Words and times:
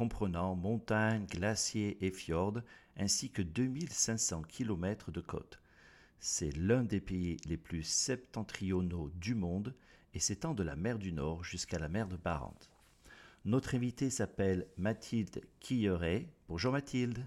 comprenant 0.00 0.56
montagnes, 0.56 1.26
glaciers 1.26 1.98
et 2.00 2.10
fjords, 2.10 2.62
ainsi 2.96 3.28
que 3.28 3.42
2500 3.42 4.44
km 4.48 5.12
de 5.12 5.20
côte. 5.20 5.60
C'est 6.20 6.56
l'un 6.56 6.84
des 6.84 7.02
pays 7.02 7.36
les 7.44 7.58
plus 7.58 7.82
septentrionaux 7.82 9.10
du 9.16 9.34
monde 9.34 9.74
et 10.14 10.18
s'étend 10.18 10.54
de 10.54 10.62
la 10.62 10.74
mer 10.74 10.98
du 10.98 11.12
Nord 11.12 11.44
jusqu'à 11.44 11.78
la 11.78 11.90
mer 11.90 12.08
de 12.08 12.16
Barents. 12.16 12.56
Notre 13.44 13.74
invitée 13.74 14.08
s'appelle 14.08 14.66
Mathilde 14.78 15.42
Quilleret. 15.60 16.30
Bonjour 16.48 16.72
Mathilde. 16.72 17.26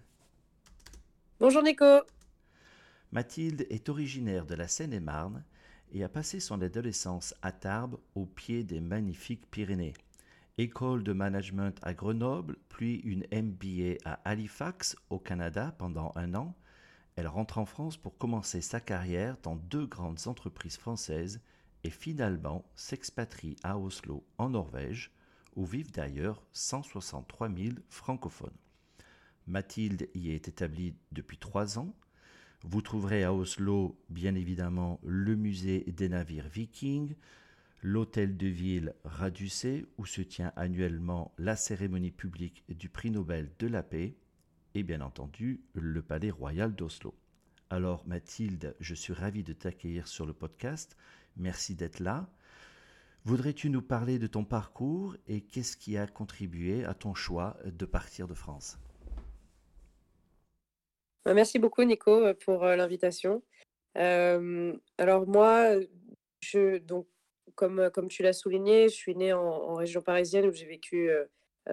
Bonjour 1.39 1.61
Nico. 1.61 2.01
Mathilde 3.11 3.67
est 3.69 3.87
originaire 3.87 4.47
de 4.47 4.55
la 4.55 4.67
Seine-et-Marne 4.67 5.43
et 5.91 6.03
a 6.03 6.09
passé 6.09 6.39
son 6.39 6.59
adolescence 6.59 7.35
à 7.43 7.51
Tarbes 7.51 7.99
au 8.15 8.25
pied 8.25 8.63
des 8.63 8.81
magnifiques 8.81 9.45
Pyrénées. 9.51 9.93
École 10.59 11.03
de 11.03 11.13
management 11.13 11.79
à 11.81 11.95
Grenoble, 11.95 12.57
puis 12.69 12.97
une 12.97 13.25
MBA 13.31 13.97
à 14.05 14.19
Halifax 14.23 14.95
au 15.09 15.17
Canada 15.17 15.73
pendant 15.79 16.11
un 16.15 16.35
an. 16.35 16.55
Elle 17.15 17.25
rentre 17.25 17.57
en 17.57 17.65
France 17.65 17.97
pour 17.97 18.19
commencer 18.19 18.61
sa 18.61 18.79
carrière 18.79 19.35
dans 19.41 19.55
deux 19.55 19.87
grandes 19.87 20.27
entreprises 20.27 20.77
françaises 20.77 21.41
et 21.83 21.89
finalement 21.89 22.69
s'expatrie 22.75 23.55
à 23.63 23.79
Oslo 23.79 24.23
en 24.37 24.51
Norvège 24.51 25.11
où 25.55 25.65
vivent 25.65 25.91
d'ailleurs 25.91 26.43
163 26.53 27.49
000 27.49 27.75
francophones. 27.89 28.53
Mathilde 29.47 30.07
y 30.13 30.29
est 30.29 30.47
établie 30.47 30.93
depuis 31.11 31.37
trois 31.39 31.79
ans. 31.79 31.95
Vous 32.61 32.83
trouverez 32.83 33.23
à 33.23 33.33
Oslo, 33.33 33.99
bien 34.09 34.35
évidemment, 34.35 34.99
le 35.03 35.35
musée 35.35 35.83
des 35.87 36.09
navires 36.09 36.47
vikings, 36.47 37.15
l'hôtel 37.83 38.37
de 38.37 38.47
ville 38.47 38.95
Radusé, 39.03 39.85
où 39.97 40.05
se 40.05 40.21
tient 40.21 40.53
annuellement 40.55 41.33
la 41.37 41.57
cérémonie 41.57 42.11
publique 42.11 42.63
du 42.69 42.87
prix 42.87 43.11
Nobel 43.11 43.51
de 43.59 43.67
la 43.67 43.83
paix, 43.83 44.15
et 44.73 44.83
bien 44.83 45.01
entendu 45.01 45.61
le 45.73 46.01
palais 46.01 46.31
royal 46.31 46.73
d'Oslo. 46.73 47.13
Alors 47.69 48.07
Mathilde, 48.07 48.75
je 48.79 48.95
suis 48.95 49.13
ravi 49.13 49.43
de 49.43 49.51
t'accueillir 49.51 50.07
sur 50.07 50.25
le 50.25 50.33
podcast. 50.33 50.95
Merci 51.35 51.75
d'être 51.75 51.99
là. 51.99 52.29
Voudrais-tu 53.25 53.69
nous 53.69 53.81
parler 53.81 54.17
de 54.17 54.27
ton 54.27 54.45
parcours 54.45 55.15
et 55.27 55.41
qu'est-ce 55.41 55.75
qui 55.75 55.97
a 55.97 56.07
contribué 56.07 56.85
à 56.85 56.93
ton 56.93 57.13
choix 57.13 57.57
de 57.65 57.85
partir 57.85 58.27
de 58.27 58.33
France? 58.33 58.77
Bah, 61.25 61.33
Merci 61.33 61.59
beaucoup 61.59 61.83
Nico 61.83 62.33
pour 62.45 62.63
euh, 62.63 62.75
l'invitation. 62.75 63.43
Euh, 63.97 64.73
alors 64.97 65.27
moi, 65.27 65.75
je, 66.41 66.77
donc, 66.79 67.07
comme, 67.55 67.89
comme 67.91 68.07
tu 68.07 68.23
l'as 68.23 68.33
souligné, 68.33 68.89
je 68.89 68.95
suis 68.95 69.15
née 69.15 69.33
en, 69.33 69.75
région 69.75 70.01
parisienne 70.01 70.45
où 70.45 70.51
j'ai 70.51 70.65
vécu 70.65 71.11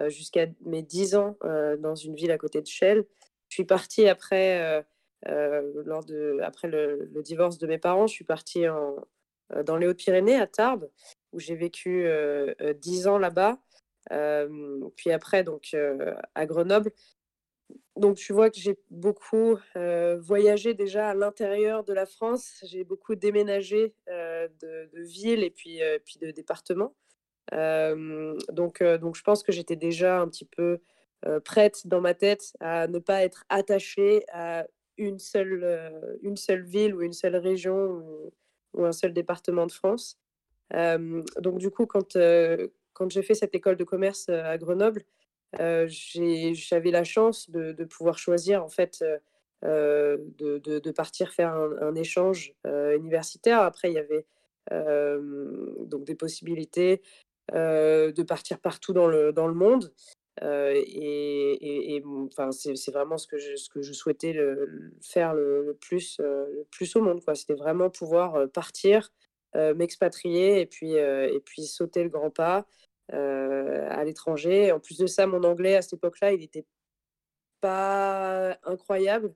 jusqu'à 0.07 0.47
mes 0.61 0.81
10 0.81 1.15
ans 1.15 1.37
dans 1.79 1.95
une 1.95 2.15
ville 2.15 2.31
à 2.31 2.37
côté 2.37 2.61
de 2.61 2.67
Chelles. 2.67 3.05
Je 3.49 3.55
suis 3.55 3.65
partie 3.65 4.07
après, 4.07 4.85
lors 5.25 6.03
de, 6.05 6.39
après 6.41 6.67
le, 6.67 7.09
divorce 7.23 7.57
de 7.57 7.67
mes 7.67 7.77
parents, 7.77 8.07
je 8.07 8.13
suis 8.13 8.25
partie 8.25 8.65
dans 9.65 9.77
les 9.77 9.87
Hautes-Pyrénées, 9.87 10.35
à 10.35 10.47
Tarbes 10.47 10.89
où 11.33 11.39
j'ai 11.39 11.55
vécu 11.55 12.07
dix 12.75 13.07
ans 13.07 13.17
là-bas. 13.17 13.57
puis 14.95 15.11
après, 15.11 15.43
donc, 15.43 15.75
à 16.35 16.45
Grenoble. 16.45 16.91
Donc, 17.95 18.17
tu 18.17 18.33
vois 18.33 18.49
que 18.49 18.59
j'ai 18.59 18.77
beaucoup 18.89 19.57
voyagé 20.19 20.73
déjà 20.73 21.09
à 21.09 21.13
l'intérieur 21.13 21.83
de 21.83 21.93
la 21.93 22.05
France. 22.05 22.63
J'ai 22.63 22.83
beaucoup 22.83 23.15
déménagé 23.15 23.93
de, 24.07 24.89
de 24.93 25.01
villes 25.01 25.43
et 25.43 25.49
puis, 25.49 25.79
puis 26.05 26.17
de 26.19 26.31
départements. 26.31 26.95
donc, 27.51 28.77
je 28.79 29.21
pense 29.23 29.43
que 29.43 29.51
j'étais 29.51 29.75
déjà 29.75 30.19
un 30.19 30.27
petit 30.27 30.45
peu 30.45 30.79
prête 31.43 31.85
dans 31.85 32.01
ma 32.01 32.13
tête 32.13 32.53
à 32.59 32.87
ne 32.87 32.99
pas 32.99 33.23
être 33.23 33.43
attachée 33.49 34.23
à 34.31 34.65
une 34.97 35.19
seule, 35.19 36.19
ville 36.65 36.95
ou 36.95 37.01
une 37.01 37.13
seule 37.13 37.35
région 37.35 38.31
ou 38.73 38.85
un 38.85 38.91
seul 38.91 39.13
département 39.13 39.67
de 39.67 39.71
France 39.71 40.17
donc 41.39 41.57
du 41.57 41.69
coup, 41.69 41.85
quand 41.85 43.09
j'ai 43.09 43.23
fait 43.23 43.33
cette 43.33 43.55
école 43.55 43.77
de 43.77 43.83
commerce 43.83 44.29
à 44.29 44.57
Grenoble, 44.57 45.03
j'avais 45.53 46.91
la 46.91 47.03
chance 47.03 47.49
de, 47.49 47.83
pouvoir 47.85 48.17
choisir 48.17 48.63
en 48.63 48.69
fait 48.69 49.03
de, 49.63 50.91
partir 50.91 51.31
faire 51.31 51.53
un, 51.53 51.95
échange 51.95 52.53
universitaire. 52.65 53.61
Après, 53.61 53.91
il 53.91 53.95
y 53.95 53.99
avait 53.99 54.25
donc 54.69 56.03
des 56.05 56.15
possibilités 56.15 57.01
de 57.51 58.23
partir 58.23 58.59
partout 58.59 58.93
dans 58.93 59.07
le, 59.07 59.33
dans 59.33 59.47
le 59.47 59.53
monde. 59.53 59.93
et, 60.41 62.03
enfin, 62.05 62.51
c'est 62.51 62.91
vraiment 62.91 63.17
ce 63.17 63.27
que 63.27 63.37
je, 63.37 63.55
ce 63.55 63.69
que 63.69 63.81
je 63.81 63.93
souhaitais 63.93 64.35
faire 65.01 65.33
le, 65.33 65.77
plus, 65.81 66.21
plus 66.71 66.95
au 66.95 67.01
monde. 67.01 67.21
C'était 67.35 67.55
vraiment 67.55 67.89
pouvoir 67.89 68.49
partir 68.49 69.11
m'expatrier 69.53 70.61
et 70.61 70.65
puis, 70.65 70.93
et 70.93 71.41
puis 71.43 71.63
sauter 71.63 72.03
le 72.03 72.09
grand 72.09 72.29
pas 72.29 72.65
à 73.11 74.03
l'étranger. 74.03 74.71
En 74.71 74.79
plus 74.79 74.97
de 74.97 75.07
ça, 75.07 75.27
mon 75.27 75.43
anglais 75.43 75.75
à 75.75 75.81
cette 75.81 75.93
époque-là, 75.93 76.33
il 76.33 76.39
n'était 76.39 76.65
pas 77.59 78.57
incroyable. 78.63 79.33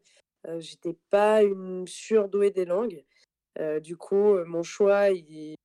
J'étais 0.59 0.95
pas 1.09 1.43
une 1.43 1.87
surdouée 1.87 2.51
des 2.51 2.65
langues. 2.65 3.03
du 3.81 3.97
coup, 3.97 4.37
mon 4.45 4.63
choix, 4.63 5.09
il, 5.09 5.55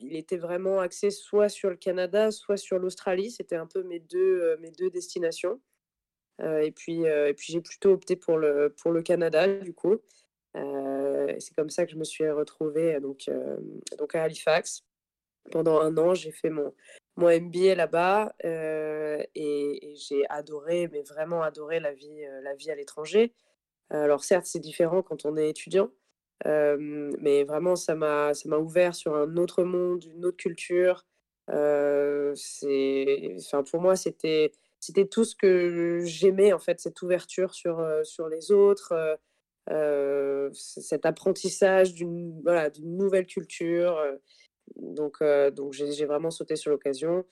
était 0.00 0.36
vraiment 0.36 0.80
axé 0.80 1.10
soit 1.10 1.48
sur 1.48 1.70
le 1.70 1.76
Canada, 1.76 2.30
soit 2.30 2.56
sur 2.56 2.78
l'Australie. 2.78 3.30
C'était 3.30 3.56
un 3.56 3.66
peu 3.66 3.82
mes 3.82 4.00
deux, 4.00 4.56
mes 4.58 4.70
deux 4.70 4.90
destinations. 4.90 5.60
et 6.42 6.72
puis, 6.72 7.04
puis 7.36 7.52
j'ai 7.52 7.60
plutôt 7.60 7.92
opté 7.92 8.16
pour 8.16 8.38
le, 8.38 8.74
pour 8.80 8.92
le 8.92 9.02
Canada, 9.02 9.46
du 9.58 9.74
coup. 9.74 10.00
Euh, 10.56 11.34
c'est 11.38 11.54
comme 11.54 11.70
ça 11.70 11.84
que 11.84 11.92
je 11.92 11.96
me 11.96 12.04
suis 12.04 12.28
retrouvée 12.30 12.98
donc, 13.00 13.28
euh, 13.28 13.56
donc 13.98 14.14
à 14.14 14.22
Halifax. 14.22 14.84
Pendant 15.50 15.80
un 15.80 15.96
an, 15.96 16.14
j'ai 16.14 16.32
fait 16.32 16.50
mon, 16.50 16.74
mon 17.18 17.28
MBA 17.28 17.74
là-bas 17.74 18.32
euh, 18.44 19.20
et, 19.34 19.94
j'ai 19.96 20.24
adoré, 20.30 20.88
mais 20.92 21.02
vraiment 21.02 21.42
adoré 21.42 21.80
la 21.80 21.92
vie, 21.92 22.22
la 22.42 22.54
vie 22.54 22.70
à 22.70 22.76
l'étranger. 22.76 23.34
Alors 23.90 24.22
certes, 24.22 24.46
c'est 24.46 24.60
différent 24.60 25.02
quand 25.02 25.24
on 25.24 25.36
est 25.36 25.48
étudiant, 25.50 25.90
mais 26.44 27.42
vraiment, 27.44 27.74
ça 27.74 27.94
m'a 27.96 28.32
ouvert 28.58 28.94
sur 28.94 29.16
un 29.16 29.36
autre 29.36 29.64
monde, 29.64 30.04
une 30.04 30.24
autre 30.24 30.36
culture. 30.36 31.04
enfin, 31.48 32.34
pour 33.68 33.80
moi, 33.80 33.96
c'était 33.96 34.52
tout 35.10 35.24
ce 35.24 35.34
que 35.34 36.02
j'aimais, 36.04 36.52
en 36.52 36.60
fait, 36.60 36.78
cette 36.80 37.02
ouverture 37.02 37.52
sur, 37.52 37.84
sur 38.04 38.28
les 38.28 38.52
autres, 38.52 39.18
cet 40.52 41.04
apprentissage 41.04 41.94
d'une 41.94 42.40
voilà, 42.42 42.70
nouvelle 42.80 43.26
culture. 43.26 44.00
Donc 44.76 45.22
donc 45.54 45.72
j'ai 45.72 46.04
vraiment 46.04 46.30
sauté 46.30 46.56
sur 46.56 46.70
l'occasion. 46.70 47.24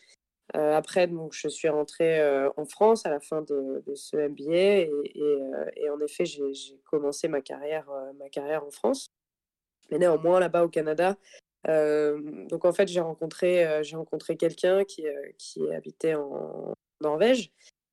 après, 0.55 1.07
donc, 1.09 1.33
je 1.33 1.49
suis 1.49 1.69
rentrée 1.69 2.23
en 2.57 2.65
France 2.65 3.07
à 3.07 3.11
la 3.11 3.21
fin 3.21 3.43
de, 3.43 3.83
ce 3.95 4.17
MBA 4.17 4.89
et, 5.77 5.91
en 5.91 6.01
effet, 6.01 6.25
j'ai 6.25 6.81
commencé 6.85 7.29
ma 7.29 7.41
carrière, 7.41 7.89
ma 8.19 8.29
carrière 8.29 8.65
en 8.65 8.71
France. 8.71 9.09
Mais 9.91 9.99
néanmoins, 9.99 10.41
là-bas 10.41 10.65
au 10.65 10.69
Canada, 10.69 11.17
donc 11.67 12.65
en 12.65 12.73
fait, 12.73 12.89
j'ai 12.89 13.01
rencontré, 13.01 13.83
rencontré 13.93 14.37
quelqu'un 14.37 14.85
qui, 14.85 15.05
qui 15.39 15.71
habitait 15.73 16.15
en 16.15 16.75
Norvège. 17.01 17.51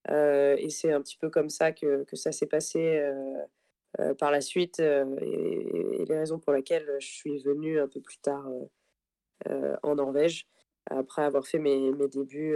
et 0.10 0.70
c'est 0.70 0.92
un 0.92 1.02
petit 1.02 1.18
peu 1.18 1.30
comme 1.30 1.50
ça 1.50 1.72
que, 1.72 2.04
que 2.04 2.16
ça 2.16 2.32
s'est 2.32 2.48
passé 2.48 3.02
par 4.18 4.32
la 4.32 4.42
suite 4.42 4.80
et, 4.80 6.06
les 6.08 6.18
raisons 6.18 6.40
pour 6.40 6.54
lesquelles 6.54 6.90
je 7.00 7.08
suis 7.08 7.40
venue 7.40 7.80
un 7.80 7.88
peu 7.88 8.02
plus 8.02 8.18
tard 8.18 8.46
en 9.84 9.96
Norvège 9.96 10.48
après 10.90 11.24
avoir 11.24 11.46
fait 11.46 11.60
mes, 11.60 11.92
mes 11.92 12.08
débuts, 12.08 12.56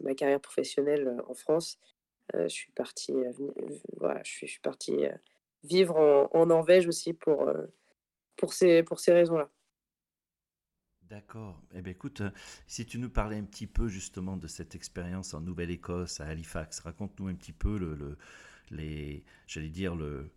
ma 0.00 0.14
carrière 0.14 0.40
professionnelle 0.40 1.20
en 1.28 1.34
France. 1.34 1.78
je 2.34 2.48
suis 2.48 2.72
partie, 2.72 3.14
voilà, 3.96 4.22
je 4.24 4.30
suis, 4.30 4.46
je 4.46 4.58
vivre 5.64 6.28
en, 6.32 6.46
Norvège 6.46 6.88
aussi 6.88 7.12
pour, 7.12 7.50
pour 8.36 8.52
ces, 8.52 8.82
pour 8.82 9.00
ces 9.00 9.12
raisons-là. 9.12 9.50
D'accord. 11.10 11.60
Eh 11.74 11.82
bien, 11.82 11.90
écoute, 11.92 12.20
euh, 12.20 12.30
si 12.68 12.86
tu 12.86 13.00
nous 13.00 13.10
parlais 13.10 13.36
un 13.36 13.42
petit 13.42 13.66
peu 13.66 13.88
justement 13.88 14.36
de 14.36 14.46
cette 14.46 14.76
expérience 14.76 15.34
en 15.34 15.40
Nouvelle-Écosse, 15.40 16.20
à 16.20 16.26
Halifax, 16.26 16.78
raconte-nous 16.78 17.26
un 17.26 17.34
petit 17.34 17.52
peu 17.52 17.78
le, 17.78 18.16
les, 18.70 19.24
j'allais 19.48 19.70
dire 19.70 19.96
le, 19.96 20.30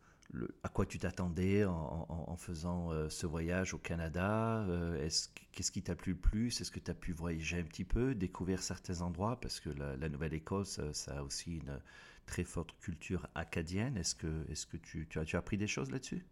à 0.64 0.70
quoi 0.70 0.86
tu 0.86 0.98
t'attendais 1.00 1.64
en, 1.66 2.36
faisant 2.38 2.92
euh, 2.92 3.10
ce 3.10 3.28
voyage 3.28 3.74
au 3.74 3.78
Canada. 3.78 4.66
Euh, 4.68 5.04
est-ce, 5.04 5.30
qu'est-ce 5.52 5.72
qui 5.72 5.84
t'a 5.84 5.96
plu 5.96 6.14
le 6.14 6.20
plus? 6.20 6.60
Est-ce 6.62 6.72
que 6.72 6.80
tu 6.80 6.92
as 6.92 6.96
pu 6.96 7.12
voyager 7.12 7.60
un 7.60 7.64
petit 7.64 7.86
peu, 7.86 8.16
découvrir 8.16 8.62
certains 8.62 9.02
endroits? 9.02 9.40
Parce 9.40 9.60
que 9.60 9.70
la, 9.70 10.10
Nouvelle-Écosse, 10.10 10.80
ça 10.92 11.20
a 11.20 11.24
aussi 11.24 11.58
une 11.58 11.80
très 12.26 12.44
forte 12.44 12.74
culture 12.80 13.28
acadienne. 13.36 13.98
Est-ce 13.98 14.16
que, 14.16 14.78
tu, 14.78 15.08
as, 15.16 15.38
appris 15.38 15.58
des 15.58 15.68
choses 15.68 15.92
là-dessus? 15.92 16.26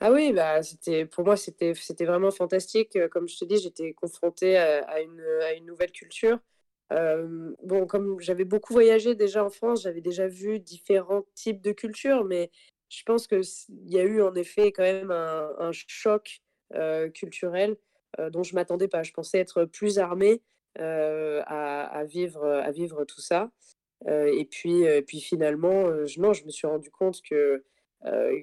Ah 0.00 0.12
oui, 0.12 0.32
bah, 0.32 0.62
c'était 0.62 1.06
pour 1.06 1.24
moi, 1.24 1.36
c'était 1.36 1.72
vraiment 2.04 2.30
fantastique. 2.30 2.98
comme 3.10 3.28
je 3.28 3.38
te 3.38 3.44
dis, 3.44 3.58
j'étais 3.58 3.94
confrontée 3.94 4.56
à 4.56 5.00
une 5.00 5.66
nouvelle 5.66 5.92
culture. 5.92 6.38
Bon, 6.90 7.86
comme 7.86 8.20
j'avais 8.20 8.44
beaucoup 8.44 8.72
voyagé 8.72 9.14
déjà 9.14 9.44
en 9.44 9.50
France, 9.50 9.82
j'avais 9.82 10.00
déjà 10.00 10.28
vu 10.28 10.60
différents 10.60 11.24
types 11.34 11.60
de 11.60 11.72
cultures, 11.72 12.24
mais 12.24 12.50
je 12.88 13.02
pense 13.04 13.26
qu'il 13.26 13.42
y 13.86 13.98
a 13.98 14.04
eu 14.04 14.22
en 14.22 14.34
effet 14.34 14.72
quand 14.72 14.84
même 14.84 15.10
un 15.10 15.72
choc, 15.72 16.40
culturel, 17.14 17.76
dont 18.30 18.42
je 18.42 18.54
m'attendais 18.54 18.88
pas. 18.88 19.02
Je 19.02 19.12
pensais 19.12 19.38
être 19.38 19.64
plus 19.64 19.98
armée, 19.98 20.42
à 20.78 22.04
vivre, 22.06 22.44
à 22.46 22.70
vivre 22.70 23.04
tout 23.04 23.20
ça. 23.20 23.50
et 24.08 24.44
puis, 24.48 24.84
puis 25.06 25.20
finalement, 25.20 26.06
je 26.06 26.20
je 26.32 26.44
me 26.44 26.50
suis 26.50 26.66
rendu 26.66 26.90
compte 26.90 27.20
que 27.28 27.64
euh, 28.04 28.40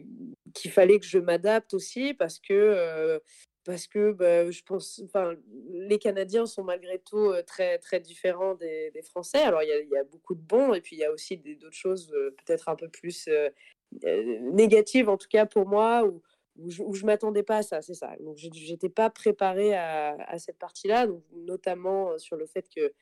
qu'il 0.54 0.72
fallait 0.72 1.00
que 1.00 1.06
je 1.06 1.20
m'adapte 1.20 1.74
aussi 1.74 2.14
parce 2.14 2.40
que 2.40 2.54
euh, 2.54 3.20
parce 3.64 3.88
que 3.88 4.12
bah, 4.12 4.50
je 4.50 4.62
pense, 4.64 5.02
enfin, 5.06 5.34
les 5.72 6.00
Canadiens 6.00 6.46
sont 6.46 6.64
malgré 6.64 7.00
tout 7.00 7.34
très 7.48 7.78
très 7.80 8.00
différents 8.00 8.56
des, 8.56 8.92
Français. 9.04 9.40
Alors 9.40 9.64
il 9.64 9.68
y, 9.68 9.94
y, 9.94 9.98
a 9.98 10.04
beaucoup 10.04 10.36
de 10.36 10.42
bons 10.42 10.74
et 10.74 10.82
puis 10.82 10.96
il 10.96 11.00
y 11.00 11.06
a 11.06 11.12
aussi 11.12 11.38
d'autres 11.38 11.72
choses 11.72 12.08
peut-être 12.10 12.70
un 12.70 12.76
peu 12.76 12.90
plus 12.90 13.30
négatives 14.02 15.10
en 15.10 15.18
tout 15.18 15.28
cas 15.28 15.46
pour 15.46 15.68
moi 15.68 16.06
où, 16.06 16.22
où 16.58 16.70
je, 16.70 17.02
ne 17.02 17.06
m'attendais 17.06 17.44
pas 17.44 17.58
à 17.58 17.64
ça, 17.64 17.82
c'est 17.82 17.94
ça. 17.94 18.16
Donc 18.20 18.38
j'étais 18.38 18.90
pas 18.90 19.10
préparée 19.10 19.74
à, 19.74 20.16
à 20.28 20.40
cette 20.40 20.58
partie-là, 20.58 21.08
notamment 21.34 22.18
sur 22.18 22.36
le 22.36 22.46
fait 22.46 22.68
que 22.70 22.94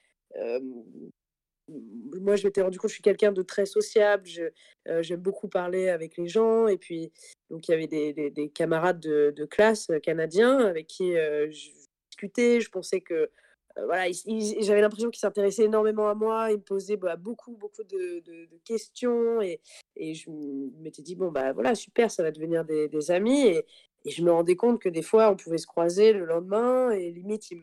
moi, 1.68 2.36
je 2.36 2.46
m'étais 2.46 2.62
rendu 2.62 2.78
compte, 2.78 2.90
je 2.90 2.96
suis 2.96 3.04
quelqu'un 3.04 3.32
de 3.32 3.42
très 3.42 3.66
sociable, 3.66 4.28
euh, 4.88 5.02
j'aime 5.02 5.22
beaucoup 5.22 5.48
parler 5.48 5.90
avec 5.90 6.18
les 6.18 6.28
gens. 6.28 6.68
Et 6.68 6.78
puis, 6.78 7.12
donc, 7.50 7.68
il 7.68 7.72
y 7.72 7.74
avait 7.74 7.88
des, 7.88 8.30
des, 8.30 8.50
camarades 8.50 9.00
de, 9.00 9.46
classe 9.46 9.90
euh, 9.90 10.00
canadiens 10.00 10.60
avec 10.60 10.88
qui 10.88 11.16
euh, 11.16 11.50
je 11.52 11.70
discutais. 12.10 12.62
Je 12.62 12.70
pensais 12.70 13.02
que, 13.02 13.30
voilà, 13.86 14.12
j'avais 14.60 14.82
l'impression 14.82 15.10
qu'ils 15.10 15.20
s'intéressaient 15.20 15.64
énormément 15.64 16.10
à 16.10 16.16
moi. 16.16 16.52
Ils 16.52 16.58
me 16.58 16.64
posaient 16.64 16.98
bah, 16.98 17.16
beaucoup, 17.16 17.56
beaucoup 17.56 17.84
de, 17.84 18.22
questions. 18.66 19.42
Et, 19.42 19.62
je 19.98 20.30
m'étais 20.82 21.02
dit, 21.02 21.16
bon, 21.16 21.32
bah 21.32 21.54
voilà, 21.54 21.76
super, 21.76 22.12
ça 22.12 22.24
va 22.24 22.32
devenir 22.32 22.66
des, 22.66 23.12
amis. 23.12 23.48
Et, 23.48 23.66
et, 24.06 24.12
je 24.12 24.24
me 24.24 24.32
rendais 24.32 24.56
compte 24.56 24.82
que 24.82 24.90
des 24.90 25.02
fois, 25.02 25.32
on 25.32 25.36
pouvait 25.36 25.58
se 25.58 25.68
croiser 25.68 26.12
le 26.14 26.26
lendemain 26.26 26.92
et 26.92 27.12
limite, 27.12 27.52
ils 27.52 27.62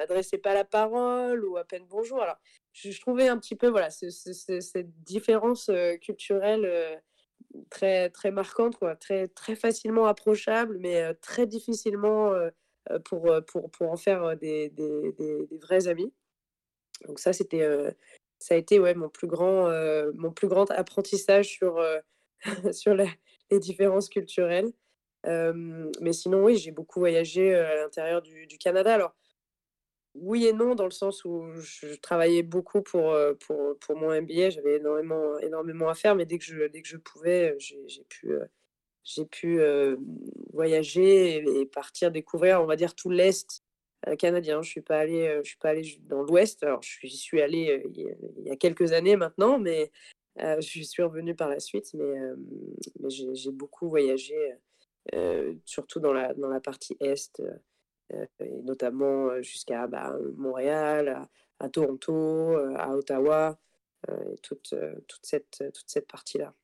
m'adressaient 0.00 0.38
pas 0.38 0.54
la 0.54 0.64
parole 0.64 1.44
ou 1.44 1.56
à 1.58 1.64
peine 1.64 1.84
bonjour. 1.88 2.24
Je, 2.72 2.98
trouvais 3.00 3.28
un 3.28 3.38
petit 3.38 3.54
peu 3.54 3.68
voilà, 3.68 3.90
cette 3.90 5.02
différence 5.02 5.70
culturelle 6.00 7.02
très, 7.68 8.08
très 8.10 8.30
marquante, 8.30 8.78
très, 8.98 9.28
très 9.28 9.56
facilement 9.56 10.06
approchable, 10.06 10.78
mais 10.78 11.14
très 11.16 11.46
difficilement 11.46 12.32
pour, 13.04 13.30
pour, 13.46 13.70
pour 13.70 13.90
en 13.90 13.96
faire 13.96 14.36
des, 14.38 14.70
des, 14.70 15.12
des, 15.12 15.58
vrais 15.58 15.88
amis. 15.88 16.12
Donc 17.06 17.18
ça, 17.18 17.32
c'était, 17.34 17.68
ça 18.38 18.54
a 18.54 18.56
été 18.56 18.78
ouais, 18.78 18.94
mon, 18.94 19.10
plus 19.10 19.26
grand, 19.26 19.68
mon 20.14 20.32
plus 20.32 20.48
grand 20.48 20.70
apprentissage 20.70 21.48
sur, 21.48 21.84
sur 22.72 22.94
les 22.94 23.58
différences 23.58 24.08
culturelles. 24.08 24.72
mais 25.24 26.12
sinon, 26.14 26.44
oui, 26.44 26.56
j'ai 26.56 26.70
beaucoup 26.70 27.00
voyagé 27.00 27.54
à 27.54 27.74
l'intérieur 27.76 28.22
du, 28.22 28.46
du 28.46 28.56
Canada. 28.56 28.94
Alors, 28.94 29.14
oui 30.14 30.46
et 30.46 30.52
non, 30.52 30.74
dans 30.74 30.84
le 30.84 30.90
sens 30.90 31.24
où 31.24 31.44
je 31.60 31.94
travaillais 31.96 32.42
beaucoup 32.42 32.82
pour, 32.82 33.16
pour, 33.46 33.78
pour 33.78 33.96
mon 33.96 34.20
MBA, 34.20 34.50
j'avais 34.50 34.76
énormément, 34.76 35.38
énormément 35.38 35.88
à 35.88 35.94
faire, 35.94 36.14
mais 36.16 36.26
dès 36.26 36.38
que 36.38 36.44
je, 36.44 36.66
dès 36.66 36.82
que 36.82 36.88
je 36.88 36.96
pouvais, 36.96 37.56
j'ai 37.58 38.04
pu, 38.08 38.32
j'ai 39.04 39.24
pu 39.24 39.60
voyager 40.52 41.36
et, 41.36 41.66
partir 41.66 42.10
découvrir, 42.10 42.60
on 42.60 42.66
va 42.66 42.76
dire, 42.76 42.94
tout 42.94 43.10
l'Est 43.10 43.62
canadien. 44.18 44.62
Je 44.62 44.68
ne 44.68 44.70
suis 44.70 44.80
pas 44.80 44.98
allée, 44.98 45.40
suis 45.44 46.00
dans 46.02 46.22
l'Ouest, 46.22 46.62
alors 46.64 46.82
je 46.82 47.06
suis 47.06 47.40
allée 47.40 47.82
il 47.94 48.46
y 48.46 48.50
a 48.50 48.56
quelques 48.56 48.92
années 48.92 49.16
maintenant, 49.16 49.58
mais 49.58 49.92
je 50.36 50.82
suis 50.82 51.02
revenue 51.02 51.36
par 51.36 51.48
la 51.48 51.60
suite, 51.60 51.94
mais, 51.94 52.14
mais 53.00 53.10
j'ai 53.10 53.52
beaucoup 53.52 53.88
voyagé, 53.88 54.34
surtout 55.64 56.00
dans 56.00 56.12
la, 56.12 56.34
dans 56.34 56.48
la 56.48 56.60
partie 56.60 56.96
Est. 57.00 57.40
Euh, 58.14 58.26
notamment 58.64 59.28
euh, 59.28 59.42
jusqu'à 59.42 59.86
bah, 59.86 60.12
Montréal, 60.36 61.26
à, 61.58 61.68
Toronto, 61.68 62.12
euh, 62.12 62.74
à 62.76 62.90
Ottawa, 62.90 63.58
et 64.08 64.38
toute, 64.38 64.74
toute 65.08 65.26
cette, 65.26 65.62
toute 65.74 65.84
cette 65.86 66.10
partie-là. 66.10 66.54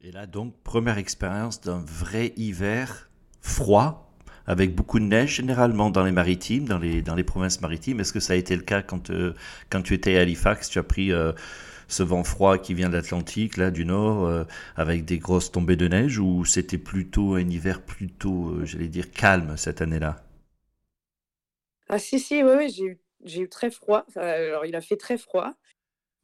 Et 0.00 0.10
là, 0.10 0.26
donc, 0.26 0.60
première 0.64 0.98
expérience 0.98 1.60
d'un 1.60 1.78
vrai 1.78 2.32
hiver 2.36 3.08
froid, 3.40 4.12
avec 4.46 4.74
beaucoup 4.74 4.98
de 4.98 5.04
neige 5.04 5.36
généralement 5.36 5.90
dans 5.90 6.04
les 6.04 6.10
maritimes, 6.10 6.66
dans 6.66 6.78
les, 6.78 7.02
dans 7.02 7.14
les 7.14 7.22
provinces 7.22 7.60
maritimes. 7.60 8.00
Est-ce 8.00 8.12
que 8.12 8.18
ça 8.18 8.32
a 8.32 8.36
été 8.36 8.56
le 8.56 8.62
cas 8.62 8.82
quand, 8.82 9.12
quand 9.70 9.82
tu 9.82 9.94
étais 9.94 10.16
à 10.16 10.22
Halifax 10.22 10.68
Tu 10.70 10.80
as 10.80 10.82
pris 10.82 11.12
ce 11.86 12.02
vent 12.02 12.24
froid 12.24 12.58
qui 12.58 12.74
vient 12.74 12.88
de 12.88 12.96
l'Atlantique, 12.96 13.56
là, 13.56 13.70
du 13.70 13.84
nord, 13.84 14.44
avec 14.74 15.04
des 15.04 15.18
grosses 15.18 15.52
tombées 15.52 15.76
de 15.76 15.86
neige, 15.86 16.18
ou 16.18 16.44
c'était 16.44 16.78
plutôt 16.78 17.34
un 17.34 17.48
hiver 17.48 17.80
plutôt, 17.80 18.64
j'allais 18.64 18.88
dire, 18.88 19.12
calme 19.12 19.56
cette 19.56 19.82
année-là? 19.82 20.20
Ah 21.90 21.98
si, 21.98 22.20
si, 22.20 22.42
oui, 22.44 22.70
j'ai 23.24 23.40
eu 23.42 23.48
très 23.48 23.70
froid. 23.70 24.06
alors 24.16 24.64
il 24.66 24.76
a 24.76 24.80
fait 24.80 24.96
très 24.96 25.18
froid, 25.18 25.54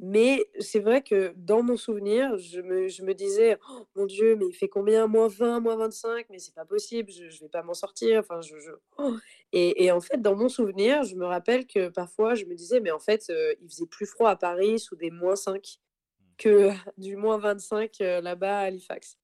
mais 0.00 0.44
c'est 0.60 0.80
vrai 0.80 1.02
que 1.02 1.32
dans 1.36 1.62
mon 1.62 1.76
souvenir, 1.78 2.36
je 2.38 2.60
me 2.60 3.14
disais: 3.14 3.58
«Oh 3.70 3.86
mon 3.96 4.06
Dieu, 4.06 4.36
mais 4.36 4.46
il 4.48 4.54
fait 4.54 4.68
combien? 4.68 5.06
moins 5.08 5.28
-20, 5.28 5.60
moins 5.60 5.76
-25, 5.76 6.26
mais 6.30 6.38
c'est 6.40 6.54
pas 6.54 6.66
possible, 6.66 7.10
je 7.12 7.30
je 7.30 7.40
vais 7.42 7.48
pas 7.50 7.62
m'en 7.64 7.74
sortir». 7.74 8.20
Enfin 8.20 8.40
je 8.42 8.56
oh! 8.98 9.16
et 9.52 9.92
en 9.92 10.00
fait, 10.00 10.22
dans 10.22 10.36
mon 10.36 10.48
souvenir, 10.50 11.04
je 11.04 11.16
me 11.16 11.26
rappelle 11.26 11.66
que 11.66 11.88
parfois 11.90 12.34
je 12.36 12.44
me 12.46 12.54
disais: 12.56 12.80
«Mais 12.80 12.90
en 12.92 12.98
fait, 13.00 13.26
il 13.62 13.68
faisait 13.70 13.86
plus 13.86 14.06
froid 14.06 14.30
à 14.30 14.36
Paris 14.36 14.80
sous 14.80 14.96
des 14.96 15.10
-5 15.10 15.80
que 16.38 16.70
du 16.98 17.16
-25, 17.16 18.00
là-bas 18.00 18.60
à 18.60 18.62
Halifax». 18.64 19.18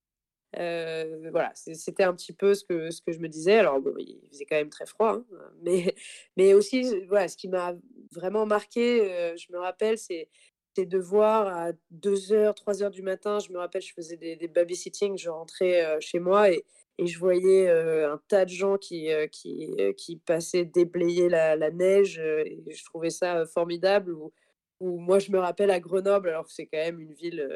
Voilà, 0.55 1.53
c'était 1.55 2.05
un 2.05 2.15
petit 2.15 2.33
peu 2.33 2.55
ce 2.55 2.65
que, 2.65 2.91
ce 2.91 3.01
que 3.01 3.13
je 3.13 3.19
me 3.19 3.29
disais. 3.29 3.59
Alors, 3.59 3.81
il 3.99 4.21
faisait 4.31 4.47
quand 4.47 4.57
même 4.57 4.71
très 4.71 4.87
froid, 4.87 5.15
hein, 5.15 5.25
mais, 5.63 5.95
mais 6.37 6.55
aussi, 6.55 7.05
voilà, 7.09 7.29
ce 7.29 7.37
qui 7.37 7.49
m'a 7.49 7.75
vraiment 8.13 8.47
marqué, 8.47 9.35
je 9.37 9.53
me 9.53 9.59
rappelle, 9.59 9.99
c'est 9.99 10.29
de 10.77 10.99
voir 10.99 11.49
à 11.49 11.73
2h, 11.95 12.57
3h 12.57 12.91
du 12.91 13.03
matin, 13.03 13.39
je 13.39 13.53
me 13.53 13.59
rappelle, 13.59 13.83
je 13.83 13.93
faisais 13.93 14.17
des, 14.17 14.49
babysitting, 14.49 15.19
je 15.19 15.29
rentrais 15.29 16.01
chez 16.01 16.19
moi 16.19 16.51
et, 16.51 16.65
et 16.99 17.07
je 17.07 17.19
voyais 17.19 17.69
un 17.69 18.21
tas 18.29 18.45
de 18.45 18.51
gens 18.51 18.79
qui, 18.79 19.09
qui, 19.31 19.77
qui 19.97 20.17
passaient 20.17 20.65
déblayer 20.65 21.29
la, 21.29 21.71
neige 21.71 22.21
je 22.21 22.85
trouvais 22.85 23.11
ça 23.11 23.45
formidable. 23.47 24.13
Ou, 24.13 24.33
ou 24.81 24.99
moi, 24.99 25.21
je 25.21 25.31
me 25.31 25.39
rappelle 25.39 25.71
à 25.71 25.79
Grenoble, 25.79 26.31
alors 26.31 26.45
que 26.45 26.53
c'est 26.53 26.67
quand 26.67 26.79
même 26.79 26.99
une 26.99 27.15
ville 27.15 27.49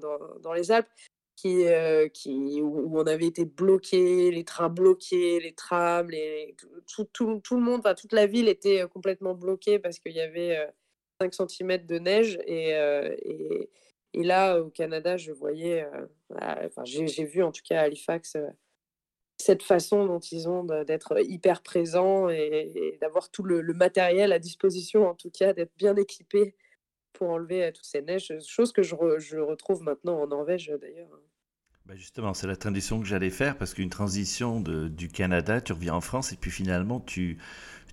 dans, 0.00 0.18
dans 0.40 0.52
les 0.54 0.70
Alpes, 0.72 0.88
qui, 1.36 1.64
qui, 2.12 2.60
où, 2.62 2.98
on 2.98 3.06
avait 3.06 3.26
été 3.26 3.44
bloqué, 3.44 4.30
les 4.30 4.44
trains 4.44 4.68
bloqués, 4.68 5.38
les 5.40 5.52
trams, 5.52 6.10
les, 6.10 6.56
tout, 6.86 7.04
tout, 7.12 7.40
tout, 7.40 7.56
le 7.56 7.62
monde, 7.62 7.82
toute 7.96 8.12
la 8.12 8.26
ville 8.26 8.48
était 8.48 8.84
complètement 8.92 9.34
bloquée 9.34 9.78
parce 9.78 9.98
qu'il 9.98 10.12
y 10.12 10.20
avait 10.20 10.58
5 11.20 11.34
cm 11.34 11.86
de 11.86 11.98
neige. 11.98 12.38
Et, 12.46 12.70
et, 12.70 13.70
et, 14.14 14.22
là, 14.22 14.60
au 14.60 14.70
Canada, 14.70 15.16
je 15.16 15.32
voyais, 15.32 15.86
enfin, 16.40 16.84
j'ai 16.84 17.24
vu 17.24 17.42
en 17.42 17.52
tout 17.52 17.62
cas 17.64 17.80
à 17.80 17.82
Halifax 17.82 18.36
cette 19.38 19.62
façon 19.62 20.06
dont 20.06 20.18
ils 20.18 20.48
ont 20.48 20.64
d'être 20.64 21.20
hyper 21.22 21.62
présents 21.62 22.28
et, 22.28 22.98
d'avoir 23.00 23.30
tout 23.30 23.42
le, 23.42 23.62
matériel 23.74 24.32
à 24.32 24.38
disposition, 24.38 25.08
en 25.08 25.14
tout 25.14 25.30
cas, 25.30 25.52
d'être 25.52 25.74
bien 25.76 25.96
équipés 25.96 26.54
pour 27.16 27.30
enlever 27.30 27.70
toutes 27.74 27.84
ces 27.84 28.02
neiges, 28.02 28.32
chose 28.46 28.72
que 28.72 28.82
je, 28.82 28.94
retrouve 29.38 29.82
maintenant 29.82 30.20
en 30.20 30.26
Norvège 30.26 30.72
d'ailleurs. 30.80 31.08
Bah, 31.86 31.94
justement, 31.94 32.34
c'est 32.34 32.48
la 32.48 32.56
transition 32.56 33.00
que 33.00 33.06
j'allais 33.06 33.30
faire 33.30 33.56
parce 33.56 33.72
qu'une 33.72 33.90
transition 33.90 34.60
du 34.60 35.08
Canada, 35.08 35.60
tu 35.60 35.72
reviens 35.72 35.94
en 35.94 36.00
France 36.00 36.32
et 36.32 36.36
puis 36.36 36.50
finalement 36.50 37.00
tu, 37.00 37.38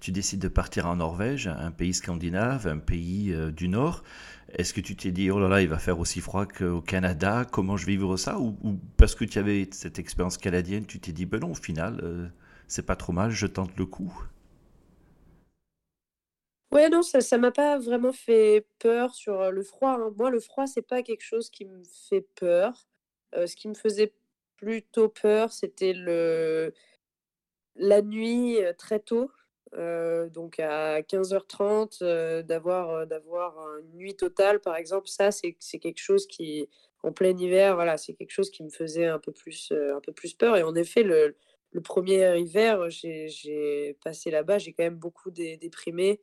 tu 0.04 0.12
décides 0.12 0.42
de 0.42 0.50
partir 0.50 0.88
en 0.88 0.98
Norvège, 0.98 1.48
un 1.48 1.72
pays 1.72 1.94
scandinave, 1.94 2.68
un 2.68 2.80
pays 2.80 3.32
euh, 3.34 3.52
du 3.52 3.70
Nord. 3.70 4.04
Est-ce 4.50 4.74
que 4.74 4.82
tu 4.82 4.98
t'es 4.98 5.12
dit, 5.12 5.32
oh 5.32 5.40
là 5.40 5.48
là, 5.48 5.62
il 5.62 5.70
va 5.70 5.80
faire 5.80 5.98
aussi 5.98 6.20
froid 6.20 6.46
qu'au 6.46 6.82
Canada, 6.82 7.46
comment 7.50 7.78
je 7.78 7.86
vais 7.86 7.94
vivre 7.94 8.18
ça? 8.18 8.38
Ou, 8.38 8.58
parce 8.98 9.16
que 9.16 9.24
tu 9.24 9.40
avais 9.40 9.70
cette 9.72 10.00
expérience 10.00 10.38
canadienne, 10.38 10.86
tu 10.86 11.00
t'es 11.00 11.14
dit, 11.14 11.26
ben 11.26 11.40
non, 11.40 11.52
au 11.52 11.56
final, 11.56 12.02
euh, 12.04 12.28
c'est 12.68 12.86
pas 12.86 12.98
trop 12.98 13.14
mal, 13.14 13.32
je 13.32 13.48
tente 13.48 13.78
le 13.78 13.86
coup? 13.86 14.14
Ouais, 16.74 16.90
non, 16.90 17.04
ça 17.04 17.22
ça 17.22 17.38
m'a 17.38 17.52
pas 17.52 17.78
vraiment 17.78 18.12
fait 18.12 18.66
peur 18.80 19.14
sur 19.14 19.52
le 19.52 19.62
froid. 19.62 19.92
Hein. 19.92 20.12
Moi, 20.18 20.32
le 20.32 20.40
froid, 20.40 20.66
c'est 20.66 20.82
pas 20.82 21.04
quelque 21.04 21.22
chose 21.24 21.52
qui 21.52 21.66
me 21.66 21.84
fait 22.10 22.26
peur. 22.36 22.88
ce 23.34 23.56
qui 23.56 23.68
me 23.68 23.76
faisait 23.76 24.12
plutôt 24.58 25.08
peur, 25.08 25.52
c'était 25.54 25.94
le 25.94 26.74
la 27.76 28.02
nuit 28.02 28.58
très 28.80 29.00
tôt. 29.00 29.30
donc 29.74 30.60
à 30.60 31.02
15h30, 31.04 32.42
d'avoir 32.44 33.06
une 33.80 33.94
nuit 33.96 34.16
totale, 34.16 34.60
par 34.60 34.76
exemple, 34.76 35.08
ça, 35.08 35.30
c'est 35.32 35.54
quelque 35.80 36.00
chose 36.00 36.26
qui, 36.28 36.68
en 37.04 37.12
plein 37.12 37.38
hiver, 37.38 37.76
voilà, 37.76 37.98
c'est 37.98 38.14
quelque 38.14 38.32
chose 38.32 38.50
qui 38.52 38.64
me 38.64 38.70
faisait 38.70 39.06
un 39.08 39.20
peu 39.20 39.32
plus, 39.32 39.72
un 39.72 40.00
peu 40.02 40.12
plus 40.14 40.34
peur. 40.34 40.58
Et 40.58 40.64
en 40.64 40.74
effet, 40.76 41.04
le, 41.04 41.36
le 41.72 41.82
premier 41.82 42.36
hiver, 42.40 42.90
j'ai 42.90 43.98
passé 44.04 44.32
là-bas, 44.32 44.58
j'ai 44.60 44.74
quand 44.74 44.84
même 44.84 44.96
beaucoup 44.96 45.32
déprimé 45.32 46.20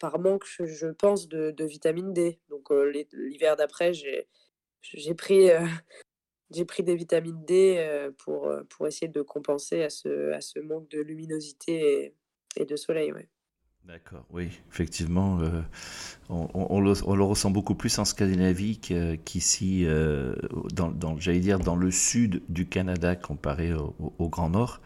par 0.00 0.18
manque, 0.18 0.44
je, 0.46 0.86
pense, 0.88 1.28
de, 1.28 1.64
vitamine 1.64 2.12
D. 2.12 2.38
Donc 2.48 2.70
l'hiver 3.12 3.56
d'après, 3.56 3.92
j'ai 3.94 5.14
pris 5.14 5.48
j'ai 6.50 6.64
pris 6.64 6.82
des 6.82 6.96
vitamines 6.96 7.44
D 7.44 8.10
pour, 8.18 8.50
pour 8.70 8.86
essayer 8.86 9.08
de 9.08 9.22
compenser 9.22 9.82
à 9.82 9.90
ce, 9.90 10.32
à 10.32 10.40
ce 10.40 10.60
manque 10.60 10.88
de 10.90 11.00
luminosité 11.00 12.14
et, 12.56 12.64
de 12.64 12.76
soleil. 12.76 13.12
Ouais. 13.12 13.28
D'accord, 13.84 14.24
oui, 14.30 14.48
effectivement, 14.68 15.38
on, 16.28 16.80
le, 16.80 17.22
ressent 17.22 17.50
beaucoup 17.50 17.76
plus 17.76 17.98
en 18.00 18.04
Scandinavie 18.04 18.80
qu'ici, 18.80 19.86
dans, 20.72 21.18
j'allais 21.18 21.38
dire, 21.38 21.60
dans 21.60 21.76
le 21.76 21.92
sud 21.92 22.42
du 22.48 22.68
Canada 22.68 23.14
comparé 23.14 23.72
au 23.72 24.28
Grand 24.28 24.50
Nord. 24.50 24.80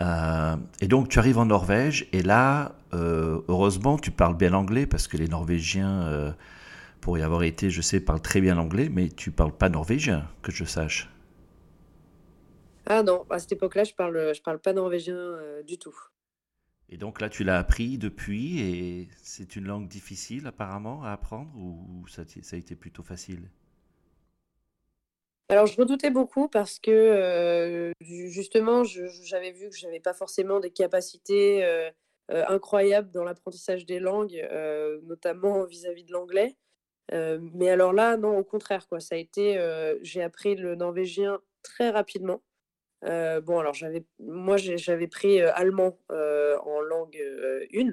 Et 0.00 0.88
donc, 0.88 1.08
tu 1.08 1.18
arrives 1.18 1.38
en 1.38 1.46
Norvège, 1.46 2.08
et 2.12 2.22
là, 2.22 2.76
heureusement, 2.92 3.98
tu 3.98 4.10
parles 4.10 4.36
bien 4.36 4.50
l'anglais 4.50 4.86
parce 4.86 5.08
que 5.08 5.16
les 5.16 5.28
Norvégiens 5.28 6.34
pour 7.06 7.18
y 7.18 7.22
avoir 7.22 7.44
été, 7.44 7.70
je 7.70 7.82
sais, 7.82 8.00
parle 8.00 8.20
très 8.20 8.40
bien 8.40 8.56
l'anglais, 8.56 8.88
mais 8.88 9.08
tu 9.08 9.30
parles 9.30 9.56
pas 9.56 9.68
norvégien, 9.68 10.28
que 10.42 10.50
je 10.50 10.64
sache. 10.64 11.08
Ah 12.84 13.04
non, 13.04 13.24
à 13.30 13.38
cette 13.38 13.52
époque-là, 13.52 13.84
je 13.84 13.94
parle, 13.94 14.32
je 14.34 14.42
parle 14.42 14.58
pas 14.58 14.72
norvégien 14.72 15.14
euh, 15.14 15.62
du 15.62 15.78
tout. 15.78 15.96
Et 16.88 16.96
donc 16.96 17.20
là, 17.20 17.28
tu 17.28 17.44
l'as 17.44 17.58
appris 17.58 17.96
depuis, 17.96 18.60
et 18.60 19.08
c'est 19.22 19.54
une 19.54 19.66
langue 19.66 19.86
difficile 19.86 20.48
apparemment 20.48 21.04
à 21.04 21.12
apprendre, 21.12 21.50
ou 21.56 22.04
ça, 22.08 22.22
ça 22.42 22.56
a 22.56 22.58
été 22.58 22.74
plutôt 22.74 23.04
facile? 23.04 23.50
Alors, 25.48 25.66
je 25.66 25.76
redoutais 25.76 26.10
beaucoup 26.10 26.48
parce 26.48 26.78
que 26.78 27.92
justement, 28.00 28.82
j'avais 28.84 29.52
vu 29.52 29.68
que 29.70 29.76
je 29.76 29.86
n'avais 29.86 30.00
pas 30.00 30.14
forcément 30.14 30.60
des 30.60 30.70
capacités 30.70 31.64
incroyables 32.28 33.10
dans 33.10 33.24
l'apprentissage 33.24 33.86
des 33.86 34.00
langues, 34.00 34.46
notamment 35.04 35.64
vis-à-vis 35.64 36.02
-vis 36.02 36.06
de 36.06 36.12
l'anglais 36.12 36.56
mais 37.12 37.68
alors 37.68 37.92
là, 37.92 38.16
non, 38.16 38.38
au 38.38 38.44
contraire, 38.44 38.88
quoi. 38.88 39.00
Ça 39.00 39.14
a 39.14 39.18
été, 39.18 39.58
j'ai 40.02 40.22
appris 40.22 40.56
le 40.56 40.74
norvégien 40.74 41.40
très 41.62 41.90
rapidement. 41.90 42.42
bon, 43.02 43.58
alors 43.58 43.74
j'avais, 43.74 44.04
moi, 44.18 44.56
j'avais 44.56 45.08
pris 45.08 45.40
allemand 45.40 45.98
en 46.10 46.80
langue 46.80 47.18
1, 47.74 47.90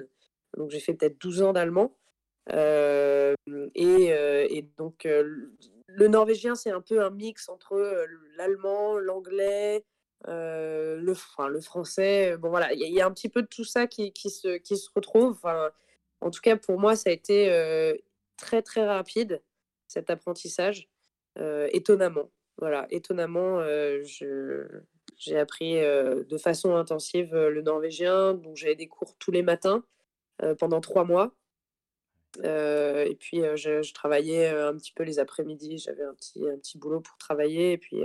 donc 0.57 0.72
j'ai 0.72 0.79
fait 0.79 0.93
peut-être 0.93 1.19
12 1.19 1.41
ans 1.43 1.53
d'allemand. 1.53 1.95
Et, 3.75 4.65
donc, 4.77 5.07
le 5.95 6.07
norvégien, 6.07 6.55
c'est 6.55 6.71
un 6.71 6.81
peu 6.81 7.03
un 7.03 7.09
mix 7.09 7.50
entre 7.50 8.05
l'allemand, 8.35 8.97
l'anglais, 8.97 9.85
le, 10.27 11.12
enfin, 11.12 11.47
le 11.47 11.62
français. 11.62 12.38
Bon, 12.38 12.50
voilà, 12.50 12.73
il 12.73 12.81
y, 12.81 12.93
y, 12.93 13.01
a 13.01 13.05
un 13.05 13.12
petit 13.12 13.29
peu 13.29 13.41
de 13.41 13.47
tout 13.47 13.63
ça 13.63 13.88
qui, 13.88 14.12
qui, 14.13 14.29
se, 14.29 14.57
qui 14.57 14.77
se 14.77 14.89
retrouve. 14.95 15.31
Enfin, 15.31 15.71
en 16.21 16.31
tout 16.31 16.41
cas, 16.41 16.57
pour 16.57 16.79
moi, 16.79 16.95
ça 16.95 17.09
a 17.09 17.13
été 17.13 17.47
très 18.38 18.62
très 18.62 18.85
rapide 18.85 19.41
cet 19.88 20.09
apprentissage, 20.09 20.89
étonnamment. 21.71 22.31
Voilà, 22.57 22.88
étonnamment, 22.89 23.62
j'ai 24.03 25.38
appris 25.38 25.75
de 25.75 26.38
façon 26.38 26.75
intensive 26.75 27.35
le 27.35 27.62
norvégien, 27.62 28.33
donc 28.33 28.55
j'avais 28.55 28.75
des 28.75 28.88
cours 28.88 29.15
tous 29.17 29.31
les 29.31 29.43
matins 29.43 29.83
pendant 30.57 30.81
trois 30.81 31.03
mois. 31.03 31.35
Et 32.43 33.15
puis 33.19 33.41
je, 33.55 33.93
travaillais 33.93 34.47
un 34.47 34.75
petit 34.75 34.93
peu 34.93 35.03
les 35.03 35.19
après-midi, 35.19 35.77
j'avais 35.77 36.03
un 36.03 36.13
petit, 36.13 36.47
un 36.47 36.57
petit 36.57 36.77
boulot 36.77 37.01
pour 37.01 37.17
travailler 37.17 37.73
et 37.73 37.77
puis 37.77 38.03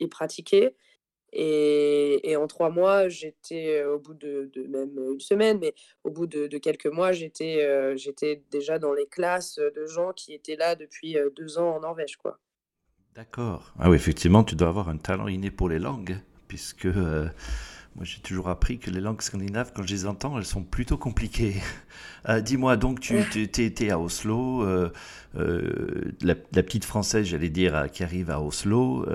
et 0.00 0.08
pratiquer. 0.08 0.74
Et, 1.32 2.34
en 2.36 2.46
trois 2.46 2.70
mois, 2.70 3.08
j'étais 3.08 3.84
au 3.84 3.98
bout 3.98 4.14
de, 4.14 4.50
même 4.68 4.96
une 5.12 5.20
semaine, 5.20 5.58
mais 5.58 5.74
au 6.04 6.10
bout 6.10 6.26
de, 6.26 6.58
quelques 6.58 6.86
mois, 6.86 7.12
j'étais 7.12 7.96
j'étais 7.96 8.42
déjà 8.50 8.78
dans 8.78 8.94
les 8.94 9.06
classes 9.06 9.58
de 9.58 9.86
gens 9.86 10.12
qui 10.12 10.32
étaient 10.32 10.56
là 10.56 10.74
depuis 10.74 11.16
deux 11.36 11.58
ans 11.58 11.76
en 11.76 11.80
Norvège, 11.80 12.16
quoi. 12.16 12.38
D'accord. 13.14 13.72
Ah 13.78 13.88
oui, 13.88 13.96
effectivement, 13.96 14.44
tu 14.44 14.56
dois 14.56 14.68
avoir 14.68 14.90
un 14.90 14.98
talent 14.98 15.26
inné 15.26 15.50
pour 15.50 15.70
les 15.70 15.78
langues, 15.78 16.18
puisque 16.48 16.88
moi, 17.96 18.04
j'ai 18.04 18.20
toujours 18.20 18.50
appris 18.50 18.78
que 18.78 18.90
les 18.90 19.00
langues 19.00 19.22
scandinaves, 19.22 19.72
quand 19.74 19.82
je 19.82 19.94
les 19.94 20.04
entends, 20.04 20.36
elles 20.36 20.44
sont 20.44 20.62
plutôt 20.62 20.98
compliquées. 20.98 21.56
Euh, 22.28 22.40
dis-moi, 22.40 22.76
donc, 22.76 22.98
tu 22.98 23.42
étais 23.42 23.90
à 23.90 24.00
Oslo, 24.00 24.64
euh, 24.64 24.92
euh, 25.36 26.12
la, 26.22 26.34
petite 26.34 26.84
française, 26.84 27.24
j'allais 27.24 27.50
dire, 27.50 27.88
qui 27.92 28.02
arrive 28.02 28.30
à 28.30 28.40
Oslo. 28.40 29.06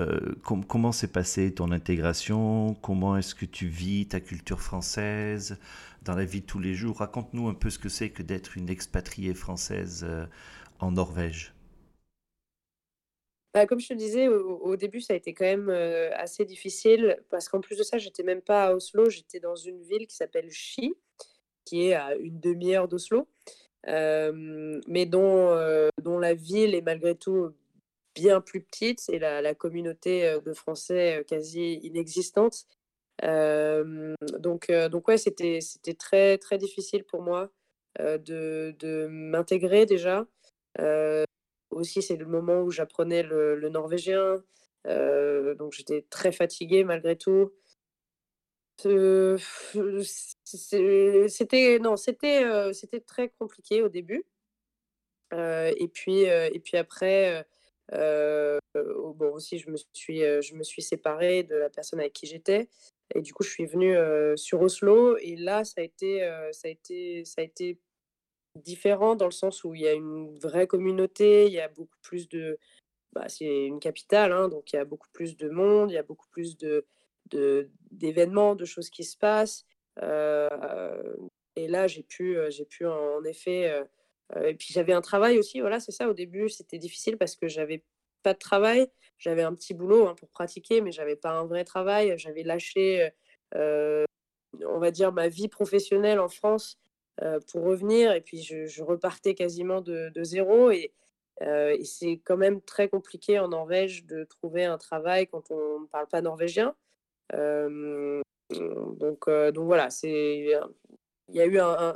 comment 0.42 0.92
s'est 0.92 1.08
passée 1.08 1.52
ton 1.52 1.72
intégration? 1.72 2.74
Comment 2.80 3.18
est-ce 3.18 3.34
que 3.34 3.44
tu 3.44 3.66
vis 3.66 4.06
ta 4.06 4.20
culture 4.20 4.62
française 4.62 5.58
dans 6.06 6.16
la 6.16 6.24
vie 6.24 6.40
de 6.40 6.46
tous 6.46 6.58
les 6.58 6.72
jours? 6.72 7.00
Raconte-nous 7.00 7.48
un 7.48 7.54
peu 7.54 7.68
ce 7.68 7.78
que 7.78 7.90
c'est 7.90 8.08
que 8.08 8.22
d'être 8.22 8.56
une 8.56 8.70
expatriée 8.70 9.34
française 9.34 10.06
en 10.78 10.92
Norvège. 10.92 11.52
Bah, 13.54 13.66
comme 13.66 13.80
je 13.80 13.88
te 13.88 13.94
disais, 13.94 14.28
au, 14.28 14.76
début, 14.76 15.00
ça 15.00 15.12
a 15.12 15.16
été 15.16 15.34
quand 15.34 15.44
même 15.44 15.68
assez 16.14 16.44
difficile 16.46 17.18
parce 17.28 17.48
qu'en 17.48 17.60
plus 17.60 17.76
de 17.76 17.82
ça, 17.82 17.98
j'étais 17.98 18.22
même 18.22 18.40
pas 18.40 18.68
à 18.68 18.74
Oslo, 18.74 19.10
j'étais 19.10 19.40
dans 19.40 19.56
une 19.56 19.82
ville 19.82 20.06
qui 20.06 20.16
s'appelle 20.16 20.50
Ski, 20.50 20.94
qui 21.66 21.88
est 21.88 21.94
à 21.94 22.14
une 22.16 22.40
demi-heure 22.40 22.88
d'Oslo, 22.88 23.28
mais 23.86 25.06
dont, 25.06 25.54
dont 26.02 26.18
la 26.18 26.32
ville 26.32 26.74
est 26.74 26.80
malgré 26.80 27.14
tout 27.14 27.52
bien 28.14 28.40
plus 28.40 28.62
petite 28.62 29.04
et 29.10 29.18
la, 29.18 29.54
communauté 29.54 30.38
de 30.44 30.52
Français 30.54 31.24
quasi 31.28 31.74
inexistante. 31.82 32.66
donc, 33.22 34.72
donc 34.90 35.08
ouais, 35.08 35.18
c'était, 35.18 35.60
très, 35.98 36.38
difficile 36.58 37.04
pour 37.04 37.22
moi 37.22 37.50
de 37.98 39.06
m'intégrer 39.08 39.84
déjà. 39.84 40.26
Aussi, 41.72 42.02
c'est 42.02 42.16
le 42.16 42.26
moment 42.26 42.60
où 42.60 42.70
j'apprenais 42.70 43.22
le, 43.22 43.68
norvégien. 43.70 44.42
Euh, 44.86 45.54
donc, 45.54 45.72
j'étais 45.72 46.04
très 46.10 46.32
fatiguée 46.32 46.84
malgré 46.84 47.16
tout. 47.16 47.50
c'était 48.76 49.38
non, 51.78 51.96
c'était 51.96 52.44
euh, 52.44 52.72
c'était 52.72 53.00
très 53.00 53.28
compliqué 53.30 53.82
au 53.82 53.88
début. 53.88 54.24
Euh, 55.32 55.72
et 55.78 55.88
puis 55.88 56.22
et 56.22 56.60
puis 56.60 56.76
après, 56.76 57.46
bon 57.90 59.32
aussi, 59.32 59.58
je 59.58 59.70
me 59.70 59.76
suis 59.94 60.20
je 60.20 60.54
me 60.54 60.62
suis 60.62 60.82
séparée 60.82 61.42
de 61.42 61.56
la 61.56 61.70
personne 61.70 62.00
avec 62.00 62.12
qui 62.12 62.26
j'étais. 62.26 62.68
Et 63.14 63.22
du 63.22 63.32
coup, 63.32 63.44
je 63.44 63.50
suis 63.50 63.66
venue 63.66 63.96
sur 64.36 64.60
Oslo. 64.60 65.16
Et 65.18 65.36
là, 65.36 65.64
ça 65.64 65.80
a 65.80 65.84
été 65.84 66.20
ça 66.52 66.68
a 66.68 66.70
été 66.70 67.24
ça 67.24 67.40
a 67.40 67.44
été 67.44 67.78
différent 68.56 69.14
dans 69.16 69.26
le 69.26 69.32
sens 69.32 69.64
où 69.64 69.74
il 69.74 69.82
y 69.82 69.88
a 69.88 69.92
une 69.92 70.38
vraie 70.38 70.66
communauté, 70.66 71.46
il 71.46 71.52
y 71.52 71.60
a 71.60 71.68
beaucoup 71.68 71.98
plus 72.02 72.28
de, 72.28 72.58
bah, 73.12 73.28
c'est 73.28 73.66
une 73.66 73.80
capitale, 73.80 74.32
hein, 74.32 74.48
donc 74.48 74.72
il 74.72 74.76
y 74.76 74.78
a 74.78 74.84
beaucoup 74.84 75.08
plus 75.12 75.36
de 75.36 75.48
monde, 75.48 75.90
il 75.90 75.94
y 75.94 75.98
a 75.98 76.02
beaucoup 76.02 76.28
plus 76.30 76.56
d'événements, 77.92 78.54
de, 78.54 78.64
choses 78.64 78.90
qui 78.90 79.04
se 79.04 79.16
passent. 79.16 79.66
et 80.00 81.68
là, 81.68 81.86
j'ai 81.86 82.02
pu, 82.02 82.38
j'ai 82.48 82.64
pu 82.64 82.86
en 82.86 83.22
effet. 83.24 83.82
et 84.42 84.54
puis 84.54 84.68
j'avais 84.72 84.92
un 84.92 85.02
travail 85.02 85.38
aussi, 85.38 85.60
voilà, 85.60 85.80
c'est 85.80 85.92
ça. 85.92 86.08
Au 86.08 86.14
début, 86.14 86.48
c'était 86.48 86.78
difficile 86.78 87.16
parce 87.18 87.36
que 87.36 87.48
j'avais 87.48 87.84
pas 88.22 88.34
de 88.34 88.38
travail. 88.38 88.88
J'avais 89.18 89.42
un 89.42 89.54
petit 89.54 89.74
boulot 89.74 90.08
hein, 90.08 90.14
pour 90.14 90.28
pratiquer, 90.30 90.80
mais 90.80 90.92
j'avais 90.92 91.16
pas 91.16 91.30
un 91.30 91.46
vrai 91.46 91.64
travail. 91.64 92.14
J'avais 92.18 92.42
lâché, 92.42 93.10
on 93.54 94.78
va 94.78 94.90
dire, 94.90 95.12
ma 95.12 95.28
vie 95.28 95.48
professionnelle 95.48 96.20
en 96.20 96.28
France 96.28 96.81
pour 97.18 97.62
revenir. 97.62 98.12
Et 98.12 98.20
puis 98.20 98.42
je, 98.42 98.82
repartais 98.82 99.34
quasiment 99.34 99.80
de, 99.80 100.12
zéro. 100.22 100.70
Et, 100.70 100.92
et 101.40 101.84
c'est 101.84 102.20
quand 102.24 102.36
même 102.36 102.60
très 102.60 102.88
compliqué 102.88 103.38
en 103.38 103.48
Norvège 103.48 104.04
de 104.06 104.24
trouver 104.24 104.64
un 104.64 104.78
travail 104.78 105.26
quand 105.26 105.50
on 105.50 105.80
ne 105.80 105.86
parle 105.86 106.06
pas 106.08 106.22
norvégien. 106.22 106.74
donc, 107.32 109.28
donc 109.28 109.66
voilà, 109.66 109.88
il 110.02 110.60
y 111.28 111.40
a 111.40 111.46
eu 111.46 111.58
un, 111.58 111.94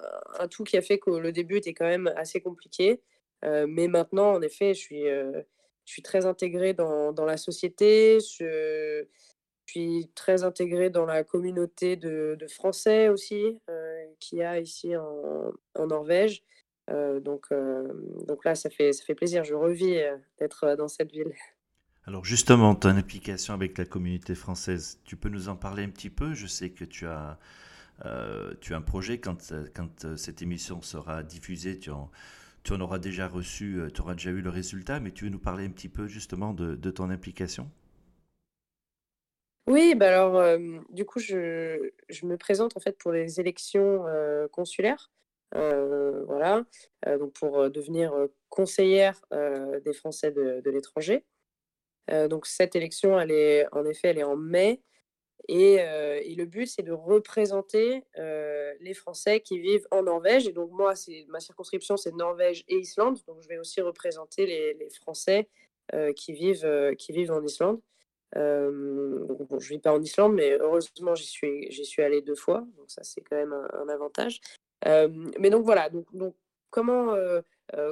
tout 0.50 0.64
qui 0.64 0.76
a 0.76 0.82
fait 0.82 0.98
que 0.98 1.10
le 1.10 1.32
début 1.32 1.58
était 1.58 1.74
quand 1.74 1.86
même 1.86 2.12
assez 2.16 2.40
compliqué. 2.40 3.00
mais 3.42 3.88
maintenant, 3.88 4.32
en 4.32 4.42
effet, 4.42 4.74
je 4.74 4.80
suis, 4.80 5.04
je 5.04 5.92
suis 5.92 6.02
très 6.02 6.26
intégrée 6.26 6.74
dans, 6.74 7.12
dans 7.12 7.24
la 7.24 7.36
société, 7.36 8.18
suis 9.72 10.10
très 10.14 10.44
intégrée 10.44 10.90
dans 10.90 11.06
la 11.06 11.24
communauté 11.24 11.96
de, 11.96 12.36
Français 12.48 13.08
aussi 13.08 13.60
euh, 13.68 14.04
qu'il 14.20 14.38
y 14.38 14.42
a 14.42 14.60
ici 14.60 14.96
en, 14.96 15.86
Norvège. 15.86 16.42
Euh, 16.90 17.18
donc, 17.20 17.46
euh, 17.50 17.88
donc 18.26 18.44
là, 18.44 18.54
ça 18.54 18.70
fait, 18.70 18.92
ça 18.92 19.04
fait 19.04 19.14
plaisir, 19.14 19.44
je 19.44 19.54
revis 19.54 20.00
d'être 20.38 20.76
dans 20.76 20.88
cette 20.88 21.10
ville. 21.10 21.32
Alors 22.06 22.24
justement, 22.24 22.74
ton 22.76 22.90
implication 22.90 23.52
avec 23.54 23.76
la 23.78 23.84
communauté 23.84 24.36
française, 24.36 25.00
tu 25.04 25.16
peux 25.16 25.28
nous 25.28 25.48
en 25.48 25.56
parler 25.56 25.82
un 25.82 25.90
petit 25.90 26.10
peu? 26.10 26.34
Je 26.34 26.46
sais 26.46 26.70
que 26.70 26.84
tu 26.84 27.06
as, 27.06 27.38
tu 28.60 28.74
as 28.74 28.76
un 28.76 28.82
projet, 28.82 29.18
quand, 29.18 29.52
quand 29.74 30.16
cette 30.16 30.40
émission 30.42 30.80
sera 30.82 31.22
diffusée, 31.24 31.78
tu 31.78 31.90
en 31.90 32.10
tu 32.62 32.72
en 32.72 32.80
auras 32.80 32.98
déjà 32.98 33.28
reçu, 33.28 33.80
tu 33.94 34.00
auras 34.00 34.14
déjà 34.14 34.30
eu 34.30 34.40
le 34.40 34.50
résultat, 34.50 34.98
mais 34.98 35.12
tu 35.12 35.24
veux 35.24 35.30
nous 35.30 35.38
parler 35.38 35.64
un 35.64 35.70
petit 35.70 35.88
peu 35.88 36.08
justement 36.08 36.52
de, 36.52 36.90
ton 36.90 37.10
implication? 37.10 37.70
Oui, 39.66 39.96
bah 39.96 40.08
alors 40.08 40.58
du 40.90 41.04
coup, 41.04 41.18
je, 41.18 41.90
me 42.22 42.36
présente 42.36 42.76
en 42.76 42.80
fait 42.80 42.96
pour 42.98 43.10
les 43.12 43.40
élections 43.40 44.04
consulaires. 44.52 45.10
voilà, 45.52 46.64
donc 47.04 47.32
pour 47.32 47.68
devenir 47.70 48.12
conseillère 48.48 49.20
des 49.32 49.92
Français 49.92 50.30
de, 50.30 50.70
l'étranger. 50.70 51.24
donc 52.28 52.46
cette 52.46 52.76
élection, 52.76 53.18
elle 53.18 53.32
est 53.32 53.66
en 53.72 53.84
effet, 53.86 54.08
elle 54.08 54.18
est 54.18 54.24
en 54.24 54.36
mai. 54.36 54.82
Et, 55.48 55.76
le 56.36 56.44
but, 56.44 56.66
c'est 56.66 56.82
de 56.82 56.92
représenter 56.92 58.04
les 58.80 58.94
Français 58.94 59.40
qui 59.40 59.58
vivent 59.58 59.86
en 59.90 60.02
Norvège. 60.02 60.46
Et 60.48 60.52
donc, 60.52 60.70
moi, 60.72 60.94
ma 61.28 61.40
circonscription, 61.40 61.96
c'est 61.96 62.14
Norvège 62.14 62.64
et 62.68 62.76
Islande. 62.76 63.18
Donc, 63.26 63.42
je 63.42 63.48
vais 63.48 63.58
aussi 63.58 63.80
représenter 63.80 64.46
les, 64.46 64.88
Français 64.90 65.48
euh, 65.94 66.12
qui, 66.12 66.32
vivent, 66.32 66.94
qui 66.98 67.12
vivent 67.12 67.32
en 67.32 67.42
Islande. 67.42 67.80
Bon, 68.34 69.46
je 69.50 69.54
ne 69.54 69.76
vis 69.76 69.78
pas 69.78 69.92
en 69.92 70.02
Islande, 70.02 70.34
mais 70.34 70.58
heureusement, 70.58 71.14
j'y 71.14 71.26
suis, 71.26 71.70
j'y 71.70 71.84
suis 71.84 72.02
allée 72.02 72.22
deux 72.22 72.34
fois. 72.34 72.66
Donc, 72.76 72.90
ça, 72.90 73.02
c'est 73.02 73.20
quand 73.20 73.36
même 73.36 73.52
un, 73.52 73.88
avantage. 73.88 74.40
mais 74.84 75.50
donc, 75.50 75.64
voilà. 75.64 75.90
Donc, 75.90 76.34
comment, 76.70 77.14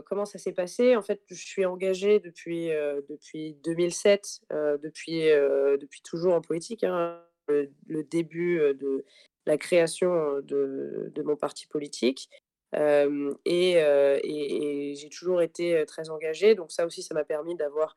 comment 0.06 0.24
ça 0.24 0.38
s'est 0.38 0.52
passé? 0.52 0.96
En 0.96 1.02
fait, 1.02 1.22
je 1.28 1.35
suis 1.35 1.64
engagée 1.64 2.20
depuis, 2.20 2.68
depuis 3.09 3.54
2007, 3.64 4.40
depuis, 4.50 5.22
depuis 5.22 6.02
toujours 6.02 6.35
en 6.35 6.40
politique. 6.40 6.85
Hein 6.85 7.20
le, 7.48 8.02
début 8.04 8.59
de 8.74 9.04
la 9.46 9.59
création 9.59 10.40
de, 10.42 11.22
mon 11.24 11.37
parti 11.37 11.66
politique. 11.66 12.30
et, 12.72 13.74
j'ai 14.96 15.09
toujours 15.11 15.42
été 15.42 15.85
très 15.87 16.11
engagée. 16.11 16.54
Donc 16.54 16.72
ça 16.72 16.87
aussi, 16.87 17.02
ça 17.02 17.14
m'a 17.14 17.24
permis 17.24 17.56
d'avoir 17.56 17.96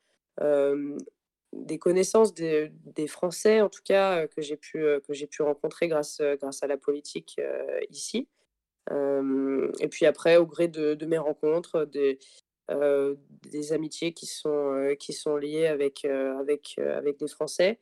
des 1.57 1.79
connaissances 1.79 2.33
des, 2.33 2.71
Français, 3.07 3.61
en 3.61 3.69
tout 3.69 3.81
cas, 3.83 4.27
que 4.27 4.41
j'ai 4.41 4.57
pu, 4.57 4.83
que 5.07 5.13
j'ai 5.13 5.27
pu 5.27 5.41
rencontrer 5.41 5.87
grâce, 5.87 6.21
grâce 6.39 6.63
à 6.63 6.67
la 6.67 6.77
politique 6.77 7.39
ici. 7.89 8.27
et 8.89 9.87
puis 9.89 10.05
après, 10.05 10.37
au 10.37 10.45
gré 10.45 10.67
de, 10.67 11.05
mes 11.05 11.17
rencontres, 11.17 11.85
des, 11.85 12.19
des 12.69 13.73
amitiés 13.73 14.13
qui 14.13 14.25
sont, 14.25 14.95
qui 14.99 15.13
sont 15.13 15.37
liées 15.37 15.67
avec, 15.67 16.05
avec, 16.05 16.77
avec 16.79 17.17
des 17.19 17.27
Français. 17.27 17.79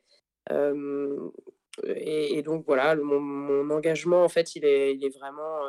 Et, 1.84 2.42
donc 2.42 2.64
voilà, 2.66 2.96
mon, 2.96 3.70
engagement, 3.70 4.24
en 4.24 4.28
fait, 4.28 4.56
il 4.56 4.64
est, 4.64 4.94
il 4.94 5.04
est 5.04 5.16
vraiment 5.16 5.60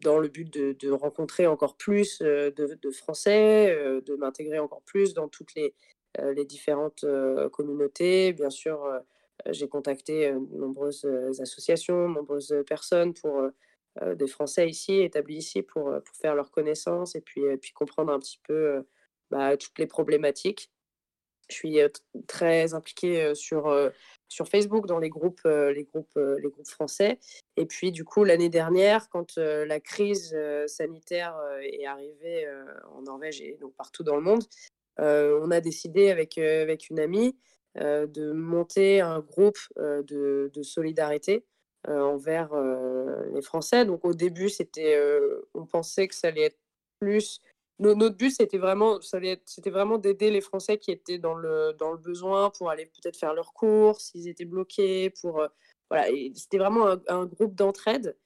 dans 0.00 0.18
le 0.18 0.28
but 0.28 0.50
de, 0.52 0.90
rencontrer 0.90 1.46
encore 1.46 1.76
plus 1.76 2.20
de, 2.20 2.90
Français, 2.92 3.76
de 4.04 4.16
m'intégrer 4.16 4.58
encore 4.58 4.82
plus 4.82 5.14
dans 5.14 5.28
toutes 5.28 5.54
les, 5.54 5.74
les 6.18 6.44
différentes 6.44 7.04
communautés. 7.52 8.32
Bien 8.32 8.50
sûr, 8.50 8.80
j'ai 9.46 9.68
contacté 9.68 10.32
nombreuses 10.52 11.06
associations, 11.40 12.08
nombreuses 12.08 12.54
personnes 12.66 13.14
pour 13.14 13.42
des 14.02 14.26
Français 14.26 14.68
ici, 14.68 15.00
établis 15.00 15.36
ici, 15.36 15.62
pour, 15.62 15.84
pour 15.84 16.16
faire 16.16 16.34
leur 16.34 16.50
connaissance 16.50 17.14
et 17.14 17.20
puis, 17.20 17.42
puis 17.60 17.72
comprendre 17.72 18.12
un 18.12 18.18
petit 18.18 18.40
peu 18.46 18.84
bah, 19.30 19.56
toutes 19.56 19.78
les 19.78 19.86
problématiques. 19.86 20.70
Je 21.48 21.56
suis 21.56 21.78
très 22.28 22.74
impliquée 22.74 23.34
sur, 23.34 23.74
sur 24.28 24.46
Facebook 24.46 24.86
dans 24.86 25.00
les 25.00 25.10
groupes, 25.10 25.42
les, 25.44 25.82
groupes, 25.82 26.16
les 26.16 26.48
groupes 26.48 26.68
français. 26.68 27.18
Et 27.56 27.66
puis, 27.66 27.90
du 27.90 28.04
coup, 28.04 28.22
l'année 28.22 28.48
dernière, 28.48 29.08
quand 29.08 29.36
la 29.36 29.80
crise 29.80 30.36
sanitaire 30.68 31.36
est 31.62 31.86
arrivée 31.86 32.48
en 32.92 33.02
Norvège 33.02 33.40
et 33.40 33.56
donc 33.60 33.74
partout 33.74 34.04
dans 34.04 34.14
le 34.14 34.22
monde, 34.22 34.44
on 35.00 35.50
a 35.50 35.60
décidé 35.60 36.10
avec, 36.10 36.38
avec 36.38 36.90
une 36.90 37.00
amie 37.00 37.36
de 37.76 38.32
monter 38.32 39.00
un 39.00 39.20
groupe 39.20 39.58
de, 39.76 40.50
solidarité 40.62 41.44
envers 41.88 42.50
les 43.32 43.42
Français. 43.42 43.84
Donc, 43.84 44.04
au 44.04 44.12
début, 44.12 44.48
c'était, 44.48 45.00
on 45.54 45.66
pensait 45.66 46.08
que 46.08 46.14
ça 46.14 46.28
allait 46.28 46.46
être 46.46 46.58
plus 47.00 47.40
notre 47.80 48.16
but, 48.16 48.30
c'était 48.30 48.58
vraiment, 48.58 49.00
c'était 49.00 49.70
vraiment 49.70 49.98
d'aider 49.98 50.30
les 50.30 50.40
Français 50.40 50.78
qui 50.78 50.90
étaient 50.90 51.18
dans 51.18 51.34
le, 51.34 51.74
dans 51.78 51.92
le 51.92 51.98
besoin 51.98 52.50
pour 52.50 52.70
aller 52.70 52.86
peut-être 52.86 53.16
faire 53.16 53.34
leurs 53.34 53.52
courses, 53.52 54.10
s'ils 54.10 54.28
étaient 54.28 54.44
bloqués, 54.44 55.10
pour, 55.20 55.40
euh, 55.40 55.48
voilà, 55.88 56.06
c'était 56.34 56.58
vraiment 56.58 56.96
un, 57.08 57.26
groupe 57.26 57.54
d'entraide. 57.54 58.16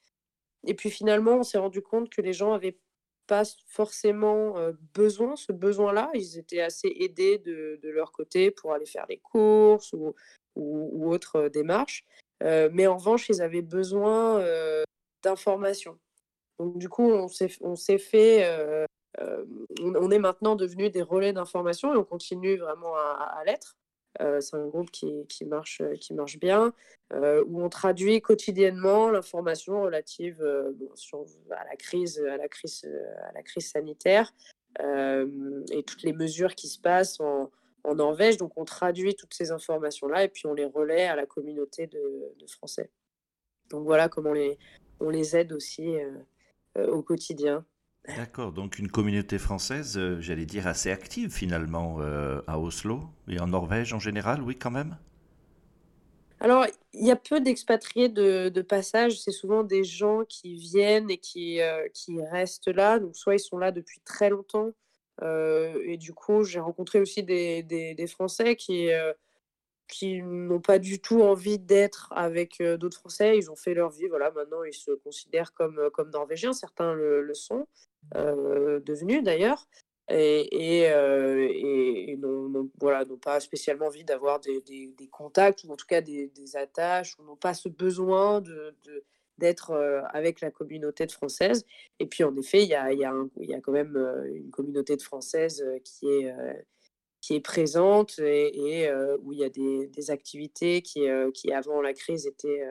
Et 0.66 0.74
puis 0.74 0.90
finalement, 0.90 1.36
on 1.36 1.42
s'est 1.42 1.58
rendu 1.58 1.82
compte 1.82 2.10
que 2.10 2.20
les 2.20 2.32
gens 2.32 2.52
avaient 2.52 2.78
pas 3.26 3.44
forcément 3.66 4.58
euh, 4.58 4.72
besoin, 4.94 5.36
ce 5.36 5.52
besoin-là. 5.52 6.10
Ils 6.14 6.38
étaient 6.38 6.60
assez 6.60 6.92
aidés 7.00 7.38
de, 7.38 7.78
de, 7.82 7.88
leur 7.90 8.12
côté 8.12 8.50
pour 8.50 8.72
aller 8.72 8.86
faire 8.86 9.06
les 9.08 9.18
courses 9.18 9.92
ou, 9.92 10.14
ou, 10.56 11.10
autres 11.10 11.48
démarches. 11.48 12.04
Euh, 12.42 12.68
mais 12.72 12.86
en 12.86 12.96
revanche, 12.96 13.28
ils 13.28 13.42
avaient 13.42 13.62
besoin 13.62 14.44
d'informations. 15.22 15.98
Donc 16.58 16.78
du 16.78 16.88
coup, 16.88 17.10
on 17.10 17.28
s'est 17.76 17.98
fait 17.98 18.86
euh, 19.20 19.44
on, 19.80 20.10
est 20.10 20.18
maintenant 20.18 20.56
devenu 20.56 20.90
des 20.90 21.02
relais 21.02 21.32
d'information 21.32 21.94
et 21.94 21.96
on 21.96 22.04
continue 22.04 22.56
vraiment 22.56 22.96
à, 22.96 23.42
l'être. 23.46 23.76
Euh, 24.20 24.40
c'est 24.40 24.56
un 24.56 24.66
groupe 24.66 24.90
qui, 24.90 25.26
marche, 25.44 25.82
qui 26.00 26.14
marche 26.14 26.38
bien, 26.38 26.72
euh, 27.12 27.44
où 27.46 27.62
on 27.62 27.68
traduit 27.68 28.20
quotidiennement 28.20 29.10
l'information 29.10 29.82
relative 29.82 30.42
à, 30.42 31.64
la 31.64 31.76
crise, 31.76 32.20
à, 32.20 32.36
la 32.36 32.48
crise, 32.48 32.88
à 33.28 33.32
la 33.32 33.42
crise 33.42 33.70
sanitaire 33.70 34.32
et 34.80 35.82
toutes 35.86 36.02
les 36.02 36.12
mesures 36.12 36.54
qui 36.54 36.68
se 36.68 36.80
passent 36.80 37.20
en, 37.20 37.50
Norvège. 37.94 38.38
Donc 38.38 38.52
on 38.56 38.64
traduit 38.64 39.14
toutes 39.14 39.34
ces 39.34 39.50
informations-là 39.52 40.24
et 40.24 40.28
puis 40.28 40.46
on 40.46 40.54
les 40.54 40.64
relaie 40.64 41.04
à 41.04 41.16
la 41.16 41.26
communauté 41.26 41.86
de, 41.86 42.46
Français. 42.48 42.90
Donc 43.68 43.84
voilà 43.84 44.08
comment 44.08 44.32
on 45.00 45.10
les 45.10 45.36
aide 45.36 45.52
aussi 45.52 45.94
au 46.76 47.02
quotidien. 47.02 47.66
D'accord, 48.06 48.52
donc 48.52 48.78
une 48.78 48.90
communauté 48.90 49.38
française, 49.38 49.96
euh, 49.96 50.20
j'allais 50.20 50.44
dire 50.44 50.66
assez 50.66 50.90
active 50.90 51.30
finalement 51.30 51.96
euh, 52.00 52.42
à 52.46 52.58
Oslo 52.58 53.00
et 53.28 53.40
en 53.40 53.46
Norvège 53.46 53.94
en 53.94 53.98
général, 53.98 54.42
oui 54.42 54.56
quand 54.56 54.70
même? 54.70 54.98
Alors, 56.38 56.66
il 56.92 57.06
y 57.06 57.10
a 57.10 57.16
peu 57.16 57.40
d'expatriés 57.40 58.10
de, 58.10 58.50
passage, 58.60 59.18
c'est 59.18 59.32
souvent 59.32 59.64
des 59.64 59.84
gens 59.84 60.24
qui 60.28 60.54
viennent 60.54 61.10
et 61.10 61.16
qui, 61.16 61.62
euh, 61.62 61.88
qui 61.94 62.20
restent 62.20 62.68
là, 62.68 62.98
donc 62.98 63.16
soit 63.16 63.36
ils 63.36 63.40
sont 63.40 63.56
là 63.56 63.72
depuis 63.72 64.00
très 64.04 64.28
longtemps, 64.28 64.70
et 65.22 65.96
du 65.96 66.12
coup 66.12 66.42
j'ai 66.42 66.58
rencontré 66.58 67.00
aussi 67.00 67.22
des, 67.22 67.62
des 67.62 68.06
Français 68.08 68.56
qui 68.56 68.90
qui 69.88 70.22
n'ont 70.22 70.60
pas 70.60 70.78
du 70.78 71.00
tout 71.00 71.22
envie 71.22 71.58
d'être 71.58 72.12
avec 72.14 72.62
d'autres 72.62 72.98
Français. 72.98 73.36
Ils 73.36 73.50
ont 73.50 73.56
fait 73.56 73.74
leur 73.74 73.90
vie. 73.90 74.06
Voilà, 74.08 74.30
maintenant, 74.30 74.64
ils 74.64 74.74
se 74.74 74.90
considèrent 74.92 75.52
comme, 75.52 75.90
comme 75.92 76.10
Norvégiens. 76.10 76.52
Certains 76.52 76.94
le, 76.94 77.32
sont 77.34 77.66
devenus 78.14 79.22
d'ailleurs. 79.22 79.68
et, 80.08 80.84
et, 80.84 82.16
n'ont 82.16 82.70
voilà, 82.80 83.04
pas 83.22 83.40
spécialement 83.40 83.86
envie 83.86 84.04
d'avoir 84.04 84.40
des, 84.40 84.62
contacts 85.10 85.64
ou 85.64 85.72
en 85.72 85.76
tout 85.76 85.86
cas 85.86 86.00
des, 86.00 86.30
attaches, 86.54 87.18
ou 87.18 87.24
n'ont 87.24 87.36
pas 87.36 87.54
ce 87.54 87.68
besoin 87.68 88.40
de, 88.40 88.74
d'être 89.38 89.72
avec 90.12 90.40
la 90.40 90.50
communauté 90.50 91.06
de 91.06 91.12
française. 91.12 91.64
Et 91.98 92.06
puis 92.06 92.24
en 92.24 92.36
effet, 92.36 92.62
il 92.62 92.68
y 92.68 92.74
a, 92.74 92.92
y, 92.92 92.98
y 92.98 93.54
a, 93.54 93.60
quand 93.60 93.72
même 93.72 93.96
une 94.32 94.50
communauté 94.50 94.96
de 94.96 95.02
françaises 95.02 95.64
qui 95.84 96.06
est, 96.08 96.34
qui 97.24 97.34
est 97.34 97.40
présente 97.40 98.18
et, 98.18 98.92
où 99.22 99.32
il 99.32 99.38
y 99.38 99.44
a 99.44 99.48
des, 99.48 100.10
activités 100.10 100.82
qui, 100.82 101.06
qui, 101.32 101.52
avant 101.52 101.80
la 101.80 101.94
crise, 101.94 102.26
étaient, 102.26 102.62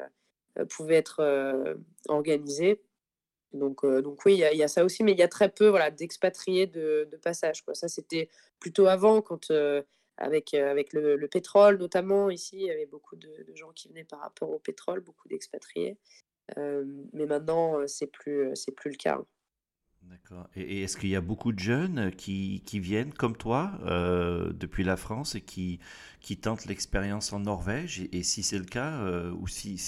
pouvaient 0.69 0.97
être 0.97 1.75
organisées. 2.07 2.79
Donc, 3.53 3.83
donc 3.83 4.23
oui, 4.25 4.33
il 4.33 4.57
y, 4.57 4.63
a 4.63 4.67
ça 4.67 4.85
aussi, 4.85 5.03
mais 5.03 5.13
il 5.13 5.17
y 5.17 5.23
a 5.23 5.27
très 5.27 5.49
peu 5.49 5.69
voilà, 5.69 5.89
d'expatriés 5.89 6.67
de, 6.67 7.09
passage. 7.23 7.63
Quoi. 7.63 7.73
Ça, 7.73 7.87
c'était 7.87 8.29
plutôt 8.59 8.85
avant, 8.85 9.23
quand, 9.23 9.51
avec, 10.17 10.53
avec 10.53 10.93
le, 10.93 11.27
pétrole 11.27 11.79
notamment, 11.79 12.29
ici, 12.29 12.57
il 12.57 12.67
y 12.67 12.71
avait 12.71 12.85
beaucoup 12.85 13.15
de, 13.15 13.55
gens 13.55 13.71
qui 13.71 13.87
venaient 13.87 14.03
par 14.03 14.19
rapport 14.19 14.51
au 14.51 14.59
pétrole, 14.59 14.99
beaucoup 14.99 15.27
d'expatriés. 15.29 15.97
mais 16.57 17.25
maintenant, 17.25 17.87
c'est 17.87 18.05
plus, 18.05 18.53
plus 18.75 18.91
le 18.91 18.97
cas. 18.97 19.15
Hein. 19.15 19.25
D'accord. 20.09 20.47
Et, 20.55 20.83
est-ce 20.83 20.97
qu'il 20.97 21.09
y 21.09 21.15
a 21.15 21.21
beaucoup 21.21 21.51
de 21.51 21.59
jeunes 21.59 22.11
qui, 22.11 22.61
viennent 22.73 23.13
comme 23.13 23.35
toi 23.35 23.71
depuis 24.53 24.83
la 24.83 24.97
France 24.97 25.35
et 25.35 25.41
qui, 25.41 25.79
qui 26.19 26.37
tentent 26.37 26.65
l'expérience 26.65 27.33
en 27.33 27.39
Norvège? 27.39 28.07
Et, 28.11 28.23
si 28.23 28.43
c'est 28.43 28.59
le 28.59 28.65
cas, 28.65 29.05
ou 29.31 29.47
si, 29.47 29.79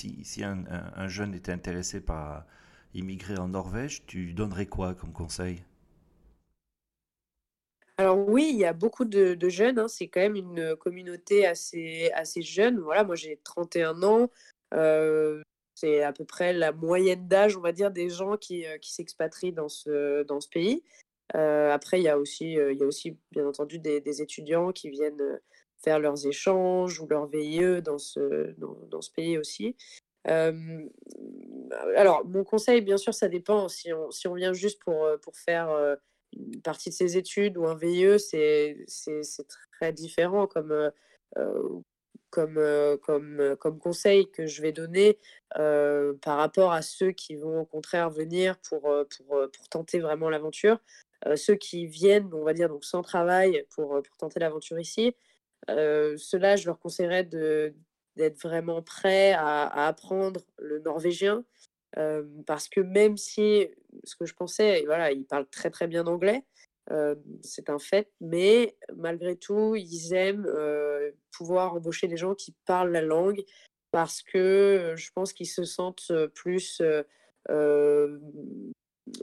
un, 0.43 1.07
jeune 1.07 1.33
était 1.33 1.51
intéressé 1.51 2.01
par 2.01 2.45
immigrer 2.93 3.37
en 3.37 3.49
Norvège, 3.49 4.05
tu 4.05 4.33
donnerais 4.33 4.65
quoi 4.65 4.95
comme 4.95 5.11
conseil? 5.11 5.63
Alors 7.97 8.27
oui, 8.27 8.49
il 8.51 8.57
y 8.57 8.65
a 8.65 8.73
beaucoup 8.73 9.05
de, 9.05 9.37
jeunes, 9.49 9.79
hein. 9.79 9.87
c'est 9.87 10.07
quand 10.07 10.19
même 10.19 10.35
une 10.35 10.75
communauté 10.75 11.45
assez, 11.45 12.11
assez 12.13 12.41
jeune. 12.41 12.79
Voilà, 12.79 13.05
moi 13.05 13.15
j'ai 13.15 13.39
31 13.43 14.03
ans, 14.03 14.29
euh, 14.73 15.41
c'est 15.75 16.01
à 16.01 16.13
peu 16.13 16.25
près 16.25 16.53
la 16.53 16.71
moyenne 16.71 17.27
d'âge, 17.27 17.57
on 17.57 17.61
va 17.61 17.73
dire, 17.73 17.91
des 17.91 18.09
gens 18.09 18.37
qui, 18.37 18.65
euh, 18.65 18.77
qui 18.77 18.93
s'expatrient 18.93 19.51
dans 19.51 19.69
ce, 19.69 20.23
dans 20.23 20.39
ce 20.39 20.49
pays. 20.49 20.83
Euh, 21.35 21.71
après, 21.71 21.99
il 21.99 22.03
y, 22.03 22.09
a 22.09 22.17
aussi, 22.17 22.53
il 22.53 22.77
y 22.77 22.83
a 22.83 22.85
aussi, 22.85 23.17
bien 23.31 23.45
entendu, 23.45 23.79
des, 23.79 24.21
étudiants 24.21 24.71
qui 24.71 24.89
viennent 24.89 25.39
faire 25.83 25.99
leurs 25.99 26.25
échanges 26.25 26.99
ou 27.01 27.07
leur 27.07 27.27
VIE 27.27 27.81
dans 27.81 27.97
ce, 27.97 28.55
dans 28.57 29.01
ce 29.01 29.11
pays 29.11 29.37
aussi 29.37 29.75
alors, 31.95 32.25
mon 32.25 32.43
conseil, 32.43 32.81
bien 32.81 32.97
sûr, 32.97 33.13
ça 33.13 33.27
dépend. 33.27 33.67
Si 33.69 33.93
on, 33.93 34.09
si 34.09 34.27
on 34.27 34.33
vient 34.33 34.53
juste 34.53 34.81
pour, 34.81 35.07
pour 35.21 35.35
faire 35.37 35.69
une 36.35 36.61
partie 36.63 36.89
de 36.89 36.95
ses 36.95 37.15
études 37.15 37.57
ou 37.57 37.67
un 37.67 37.75
VIE, 37.75 38.19
c'est 38.19 38.85
très 39.77 39.93
différent 39.93 40.47
comme, 40.47 40.91
comme, 42.35 42.97
comme, 43.01 43.55
comme 43.59 43.79
conseil 43.79 44.29
que 44.29 44.45
je 44.45 44.61
vais 44.61 44.73
donner 44.73 45.17
par 45.53 46.37
rapport 46.37 46.73
à 46.73 46.81
ceux 46.81 47.11
qui 47.11 47.35
vont 47.35 47.61
au 47.61 47.65
contraire 47.65 48.09
venir 48.09 48.57
pour, 48.57 48.81
pour, 48.81 49.49
pour 49.51 49.69
tenter 49.69 49.99
vraiment 49.99 50.29
l'aventure. 50.29 50.79
ceux 51.35 51.55
qui 51.55 51.87
viennent, 51.87 52.29
on 52.33 52.43
va 52.43 52.53
dire, 52.53 52.67
donc 52.67 52.83
sans 52.83 53.01
travail 53.01 53.65
pour, 53.73 54.01
pour 54.03 54.17
tenter 54.17 54.41
l'aventure 54.41 54.79
ici, 54.79 55.15
ceux-là, 55.69 56.57
je 56.57 56.65
leur 56.65 56.77
conseillerais 56.77 57.23
d'être 57.23 58.41
vraiment 58.41 58.81
prêt 58.81 59.31
à, 59.31 59.87
apprendre 59.87 60.41
le 60.57 60.79
norvégien. 60.79 61.45
parce 62.45 62.67
que 62.67 62.81
même 62.81 63.15
si, 63.15 63.69
ce 64.03 64.17
que 64.17 64.25
je 64.25 64.33
pensais, 64.33 64.83
voilà, 64.85 65.11
ils 65.13 65.25
parlent 65.25 65.47
très 65.47 65.69
très 65.69 65.87
bien 65.87 66.05
anglais, 66.05 66.43
c'est 67.41 67.69
un 67.69 67.79
fait, 67.79 68.11
mais 68.21 68.77
malgré 68.95 69.35
tout, 69.35 69.75
ils 69.75 70.13
aiment 70.13 70.47
pouvoir 71.31 71.73
embaucher 71.73 72.07
des 72.07 72.17
gens 72.17 72.35
qui 72.35 72.55
parlent 72.65 72.91
la 72.91 73.01
langue 73.01 73.43
parce 73.91 74.21
que 74.21 74.93
je 74.95 75.09
pense 75.11 75.33
qu'ils 75.33 75.47
se 75.47 75.63
sentent 75.63 76.11
plus, 76.35 76.81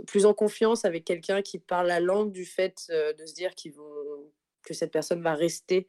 plus 0.07 0.27
en 0.27 0.35
confiance 0.35 0.85
avec 0.85 1.05
quelqu'un 1.05 1.42
qui 1.42 1.59
parle 1.59 1.87
la 1.87 2.01
langue 2.01 2.33
du 2.33 2.44
fait 2.44 2.87
de 2.88 3.27
se 3.27 3.35
dire 3.35 3.55
qu'ils 3.55 3.75
vont, 3.75 4.33
que 4.62 4.75
cette 4.75 4.92
personne 4.92 5.22
va 5.22 5.35
rester 5.35 5.88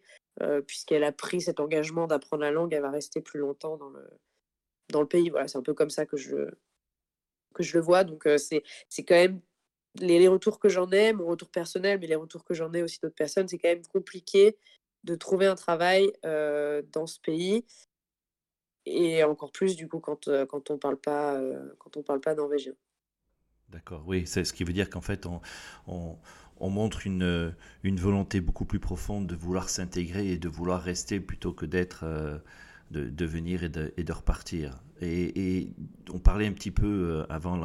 puisqu'elle 0.67 1.03
a 1.03 1.11
pris 1.11 1.41
cet 1.41 1.59
engagement 1.59 2.07
d'apprendre 2.07 2.43
la 2.43 2.51
langue, 2.51 2.73
elle 2.73 2.81
va 2.81 2.91
rester 2.91 3.21
plus 3.21 3.39
longtemps 3.39 3.77
dans 3.77 3.89
le, 3.89 4.07
dans 4.89 5.01
le 5.01 5.07
pays. 5.07 5.29
Voilà, 5.29 5.47
c'est 5.47 5.57
un 5.57 5.63
peu 5.63 5.73
comme 5.73 5.89
ça 5.89 6.05
que 6.05 6.17
je, 6.17 6.49
que 7.53 7.63
je 7.63 7.77
le 7.77 7.83
vois. 7.83 8.03
Donc, 8.03 8.27
c'est, 8.37 8.63
c'est 8.89 9.03
quand 9.03 9.15
même 9.15 9.41
les, 9.99 10.27
retours 10.27 10.59
que 10.59 10.69
j'en 10.69 10.89
ai, 10.91 11.13
mon 11.13 11.25
retour 11.25 11.49
personnel, 11.49 11.99
mais 11.99 12.07
les 12.07 12.15
retours 12.15 12.43
que 12.43 12.53
j'en 12.53 12.71
ai 12.73 12.81
aussi 12.81 12.99
d'autres 13.01 13.15
personnes, 13.15 13.47
c'est 13.47 13.57
quand 13.57 13.69
même 13.69 13.85
compliqué 13.87 14.57
de 15.03 15.15
trouver 15.15 15.47
un 15.47 15.55
travail 15.55 16.11
dans 16.23 17.07
ce 17.07 17.19
pays. 17.19 17.65
Et 18.85 19.23
encore 19.23 19.51
plus, 19.51 19.75
du 19.75 19.87
coup, 19.87 19.99
quand, 19.99 20.29
quand 20.47 20.69
on 20.69 20.73
ne 20.73 20.79
parle, 20.79 20.97
pas, 20.97 21.39
quand 21.77 21.97
on 21.97 22.03
parle 22.03 22.21
pas 22.21 22.35
norvégien. 22.35 22.73
D'accord, 23.69 24.03
oui, 24.07 24.25
c'est 24.25 24.43
ce 24.43 24.53
qui 24.53 24.63
veut 24.63 24.73
dire 24.73 24.89
qu'en 24.89 25.01
fait, 25.01 25.25
on, 25.25 25.41
on 25.87 26.17
on 26.63 26.69
montre 26.69 27.05
une, 27.05 27.53
une 27.83 27.99
volonté 27.99 28.41
beaucoup 28.41 28.65
plus 28.65 28.79
profonde 28.79 29.27
de 29.27 29.35
vouloir 29.35 29.69
s'intégrer 29.69 30.31
et 30.31 30.37
de 30.37 30.47
vouloir 30.47 30.81
rester 30.81 31.19
plutôt 31.19 31.51
que 31.51 31.65
d'être, 31.65 32.03
euh, 32.03 32.37
de, 32.91 33.25
venir 33.25 33.63
et 33.63 33.69
de, 33.69 33.93
et 33.97 34.03
de 34.03 34.13
repartir. 34.13 34.81
Et, 35.01 35.67
on 36.13 36.19
parlait 36.19 36.47
un 36.47 36.53
petit 36.53 36.71
peu 36.71 36.87
euh, 36.87 37.25
avant 37.29 37.57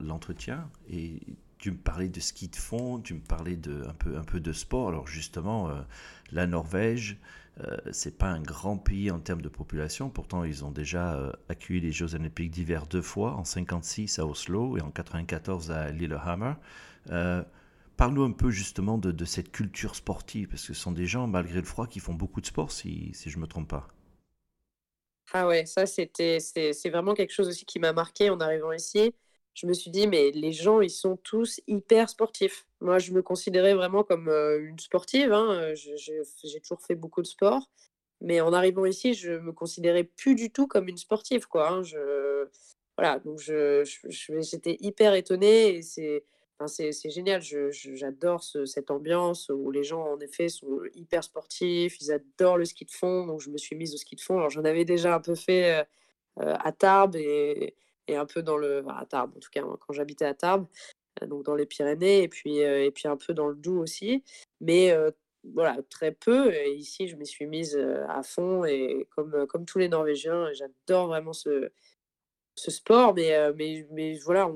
l'entretien 0.00 0.70
et 0.88 1.20
tu 1.58 1.72
me 1.72 1.76
parlais 1.76 2.08
de 2.08 2.20
ski 2.20 2.48
de 2.48 2.56
fond, 2.56 3.00
tu 3.00 3.14
me 3.14 3.20
parlais 3.20 3.56
de 3.56 3.84
un 3.88 3.94
peu 3.94 4.16
un 4.16 4.24
peu 4.24 4.40
de 4.40 4.52
sport. 4.52 4.88
Alors 4.88 5.06
justement, 5.06 5.68
euh, 5.68 5.80
la 6.32 6.46
Norvège, 6.46 7.18
c'est 7.90 8.16
pas 8.16 8.28
un 8.28 8.40
grand 8.40 8.78
pays 8.78 9.10
en 9.10 9.18
termes 9.18 9.42
de 9.42 9.48
population. 9.48 10.10
Pourtant, 10.10 10.44
ils 10.44 10.64
ont 10.64 10.70
déjà 10.70 11.32
accueilli 11.48 11.80
les 11.80 11.90
Jeux 11.90 12.14
olympiques 12.14 12.52
d'hiver 12.52 12.86
deux 12.86 13.02
fois, 13.02 13.34
en 13.34 13.44
56 13.44 14.20
à 14.20 14.26
Oslo 14.26 14.76
et 14.78 14.80
en 14.80 14.92
94 14.92 15.72
à 15.72 15.90
Lillehammer. 15.90 16.54
Parle-nous 17.98 18.22
un 18.22 18.30
peu 18.30 18.48
justement 18.50 18.96
de, 18.96 19.24
cette 19.24 19.50
culture 19.50 19.96
sportive, 19.96 20.46
parce 20.46 20.64
que 20.64 20.72
ce 20.72 20.80
sont 20.80 20.92
des 20.92 21.06
gens, 21.06 21.26
malgré 21.26 21.56
le 21.56 21.66
froid, 21.66 21.88
qui 21.88 21.98
font 21.98 22.14
beaucoup 22.14 22.40
de 22.40 22.46
sport, 22.46 22.70
si, 22.70 23.10
si 23.12 23.28
je 23.28 23.38
ne 23.38 23.42
me 23.42 23.48
trompe 23.48 23.66
pas. 23.66 23.88
Ah 25.32 25.48
ouais, 25.48 25.66
ça 25.66 25.84
c'était 25.84 26.38
c'est 26.38 26.90
vraiment 26.90 27.14
quelque 27.14 27.32
chose 27.32 27.48
aussi 27.48 27.64
qui 27.64 27.80
m'a 27.80 27.92
marqué 27.92 28.30
en 28.30 28.38
arrivant 28.38 28.70
ici. 28.70 29.12
Je 29.58 29.66
me 29.66 29.72
suis 29.72 29.90
dit, 29.90 30.06
mais 30.06 30.30
les 30.30 30.52
gens, 30.52 30.80
ils 30.80 30.90
sont 30.90 31.16
tous 31.16 31.60
hyper 31.66 32.08
sportifs. 32.08 32.64
Moi, 32.80 33.00
je 33.00 33.10
me 33.10 33.22
considérais 33.22 33.74
vraiment 33.74 34.04
comme 34.04 34.28
euh, 34.28 34.64
une 34.64 34.78
sportive. 34.78 35.32
Hein. 35.32 35.74
J'ai 35.74 36.60
toujours 36.60 36.80
fait 36.80 36.94
beaucoup 36.94 37.22
de 37.22 37.26
sport. 37.26 37.68
Mais 38.20 38.40
en 38.40 38.52
arrivant 38.52 38.84
ici, 38.84 39.14
je 39.14 39.32
me 39.32 39.50
considérais 39.50 40.04
plus 40.04 40.36
du 40.36 40.52
tout 40.52 40.68
comme 40.68 40.86
une 40.86 40.96
sportive. 40.96 41.48
Quoi, 41.48 41.72
hein. 41.72 41.82
Voilà, 42.96 43.18
donc 43.18 43.40
j'étais 43.40 44.76
hyper 44.78 45.14
étonnée. 45.14 45.78
Et 45.78 45.82
c'est 45.82 47.10
génial, 47.10 47.42
j'adore 47.42 48.44
cette 48.44 48.92
ambiance 48.92 49.50
où 49.52 49.72
les 49.72 49.82
gens, 49.82 50.04
en 50.04 50.20
effet, 50.20 50.48
sont 50.48 50.82
hyper 50.94 51.24
sportifs, 51.24 52.00
ils 52.00 52.12
adorent 52.12 52.58
le 52.58 52.64
ski 52.64 52.84
de 52.84 52.92
fond, 52.92 53.26
donc 53.26 53.40
je 53.40 53.50
me 53.50 53.58
suis 53.58 53.74
mise 53.74 53.92
au 53.92 53.98
ski 53.98 54.14
de 54.14 54.20
fond. 54.20 54.38
Alors, 54.38 54.50
j'en 54.50 54.64
avais 54.64 54.84
déjà 54.84 55.16
un 55.16 55.20
peu 55.20 55.34
fait 55.34 55.84
à 56.36 56.70
Tarbes 56.70 57.16
et, 57.16 57.74
et, 58.08 58.16
un 58.16 58.26
peu 58.26 58.42
dans 58.42 58.56
le. 58.56 58.84
à 58.88 59.06
Tarbes, 59.06 59.32
en 59.36 59.40
tout 59.40 59.50
cas, 59.50 59.62
quand 59.62 59.92
j'habitais 59.92 60.24
à 60.24 60.34
Tarbes, 60.34 60.66
donc 61.26 61.44
dans 61.44 61.54
les 61.54 61.66
Pyrénées, 61.66 62.22
et 62.22 62.28
puis, 62.28 62.58
et 62.58 62.90
puis 62.90 63.08
un 63.08 63.16
peu 63.16 63.34
dans 63.34 63.48
le 63.48 63.56
Doubs 63.56 63.80
aussi. 63.80 64.24
Mais 64.60 64.94
voilà, 65.54 65.78
très 65.90 66.12
peu. 66.12 66.52
Et 66.52 66.74
ici, 66.74 67.08
je 67.08 67.16
me 67.16 67.24
suis 67.24 67.46
mise 67.46 67.76
à 68.08 68.22
fond 68.22 68.64
et 68.64 69.06
comme, 69.16 69.46
comme 69.46 69.64
tous 69.64 69.78
les 69.78 69.88
Norvégiens, 69.88 70.52
j'adore 70.52 71.08
vraiment 71.08 71.32
ce, 71.32 71.70
ce 72.54 72.70
sport, 72.70 73.14
mais, 73.14 73.34
mais, 73.54 73.86
mais 73.92 74.18
voilà, 74.18 74.50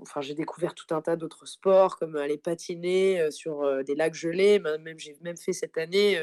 enfin, 0.00 0.20
j'ai 0.20 0.34
découvert 0.34 0.74
tout 0.74 0.94
un 0.94 1.02
tas 1.02 1.16
d'autres 1.16 1.46
sports, 1.46 1.98
comme 1.98 2.16
aller 2.16 2.38
patiner 2.38 3.30
sur 3.30 3.84
des 3.84 3.94
lacs 3.94 4.14
gelés. 4.14 4.58
Même, 4.58 4.98
j'ai 4.98 5.16
même 5.22 5.36
fait 5.36 5.52
cette 5.52 5.78
année 5.78 6.18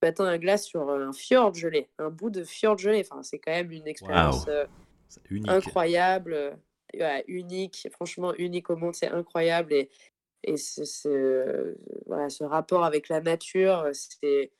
patin 0.00 0.26
à 0.26 0.38
glace 0.38 0.66
sur 0.66 0.90
un 0.90 1.12
fjord 1.12 1.54
gelé, 1.54 1.88
un 1.98 2.10
bout 2.10 2.30
de 2.30 2.44
fjord 2.44 2.76
gelé. 2.78 3.06
Enfin, 3.08 3.22
c'est 3.22 3.38
quand 3.38 3.52
même 3.52 3.70
une 3.70 3.86
expérience 3.86 4.46
incroyable, 5.46 6.58
unique, 7.26 7.88
franchement 7.92 8.34
unique 8.34 8.70
au 8.70 8.76
monde, 8.76 8.94
c'est 8.94 9.08
incroyable. 9.08 9.72
Et, 9.72 9.90
et 10.42 10.56
ce, 10.56 11.76
voilà, 12.06 12.28
ce 12.28 12.44
rapport 12.44 12.84
avec 12.84 13.08
la 13.08 13.20
nature, 13.20 13.88
c'est 13.92 14.50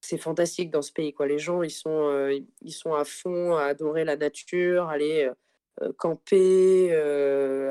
c'est 0.00 0.18
fantastique 0.18 0.70
dans 0.70 0.82
ce 0.82 0.92
pays. 0.92 1.12
Quoi. 1.12 1.26
Les 1.26 1.38
gens, 1.38 1.62
ils 1.62 1.70
sont, 1.70 2.08
euh, 2.08 2.38
ils 2.62 2.72
sont 2.72 2.94
à 2.94 3.04
fond 3.04 3.54
à 3.56 3.64
adorer 3.64 4.04
la 4.04 4.16
nature, 4.16 4.88
aller 4.88 5.24
euh, 5.24 5.34
euh, 5.82 5.92
camper, 5.96 6.92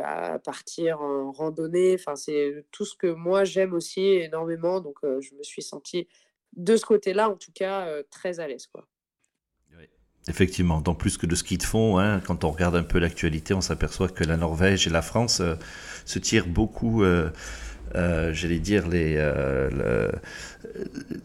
à 0.03 0.39
partir 0.39 1.01
en 1.01 1.31
randonnée. 1.31 1.95
Enfin, 1.95 2.15
c'est 2.15 2.65
tout 2.71 2.85
ce 2.85 2.95
que 2.95 3.07
moi 3.07 3.43
j'aime 3.43 3.73
aussi 3.73 4.01
énormément. 4.01 4.79
Donc, 4.79 4.97
je 5.03 5.35
me 5.35 5.43
suis 5.43 5.61
sentie 5.61 6.07
de 6.53 6.75
ce 6.75 6.85
côté-là, 6.85 7.29
en 7.29 7.35
tout 7.35 7.51
cas, 7.53 7.87
très 8.09 8.39
à 8.39 8.47
l'aise. 8.47 8.67
Quoi. 8.67 8.87
Effectivement, 10.27 10.81
dans 10.81 10.93
plus 10.93 11.17
que 11.17 11.25
de 11.25 11.33
ski 11.33 11.57
de 11.57 11.63
fond, 11.63 11.97
quand 12.25 12.43
on 12.43 12.51
regarde 12.51 12.75
un 12.75 12.83
peu 12.83 12.99
l'actualité, 12.99 13.53
on 13.53 13.61
s'aperçoit 13.61 14.09
que 14.09 14.23
la 14.23 14.37
Norvège 14.37 14.85
et 14.85 14.89
la 14.89 15.01
France 15.01 15.41
se 16.09 16.19
tirent 16.19 16.47
beaucoup 16.47 17.03
euh, 17.03 17.29
j'allais 17.93 18.59
dire, 18.59 18.87
les, 18.87 19.15
euh, 19.17 20.09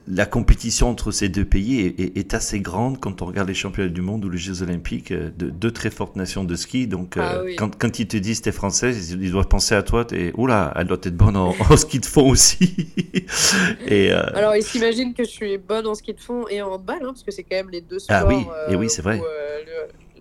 la 0.08 0.26
compétition 0.26 0.88
entre 0.88 1.10
ces 1.10 1.28
deux 1.28 1.44
pays 1.44 1.94
est, 2.16 2.34
assez 2.34 2.60
grande 2.60 2.98
quand 3.00 3.22
on 3.22 3.26
regarde 3.26 3.48
les 3.48 3.54
championnats 3.54 3.90
du 3.90 4.00
monde 4.00 4.24
ou 4.24 4.30
les 4.30 4.38
Jeux 4.38 4.62
olympiques 4.62 5.12
euh, 5.12 5.30
de 5.36 5.50
deux 5.50 5.70
très 5.70 5.90
fortes 5.90 6.16
nations 6.16 6.44
de 6.44 6.56
ski. 6.56 6.86
Donc, 6.86 7.16
ah 7.16 7.42
quand, 7.56 7.76
quand, 7.76 7.98
ils 7.98 8.08
te 8.08 8.16
disent 8.16 8.42
t'es 8.42 8.52
française, 8.52 9.10
ils, 9.10 9.30
doivent 9.30 9.48
penser 9.48 9.74
à 9.74 9.82
toi, 9.82 10.04
t'es, 10.04 10.32
oula, 10.36 10.72
elle 10.76 10.86
doit 10.86 10.98
être 11.02 11.16
bonne 11.16 11.36
en, 11.36 11.54
ski 11.76 12.00
de 12.00 12.06
fond 12.06 12.30
aussi. 12.30 12.88
et, 13.86 14.10
Alors, 14.10 14.56
ils 14.56 14.62
s'imaginent 14.62 15.14
que 15.14 15.24
je 15.24 15.30
suis 15.30 15.58
bonne 15.58 15.86
en 15.86 15.94
ski 15.94 16.14
de 16.14 16.20
fond 16.20 16.46
et 16.48 16.62
en 16.62 16.72
handball, 16.72 16.98
hein, 17.02 17.06
parce 17.06 17.22
que 17.22 17.30
c'est 17.30 17.42
quand 17.42 17.56
même 17.56 17.70
les 17.70 17.80
deux 17.80 17.98
sports. 17.98 18.16
Ah 18.20 18.26
oui, 18.26 18.44
et 18.68 18.76
oui, 18.76 18.88
c'est 18.88 19.02
vrai 19.02 19.20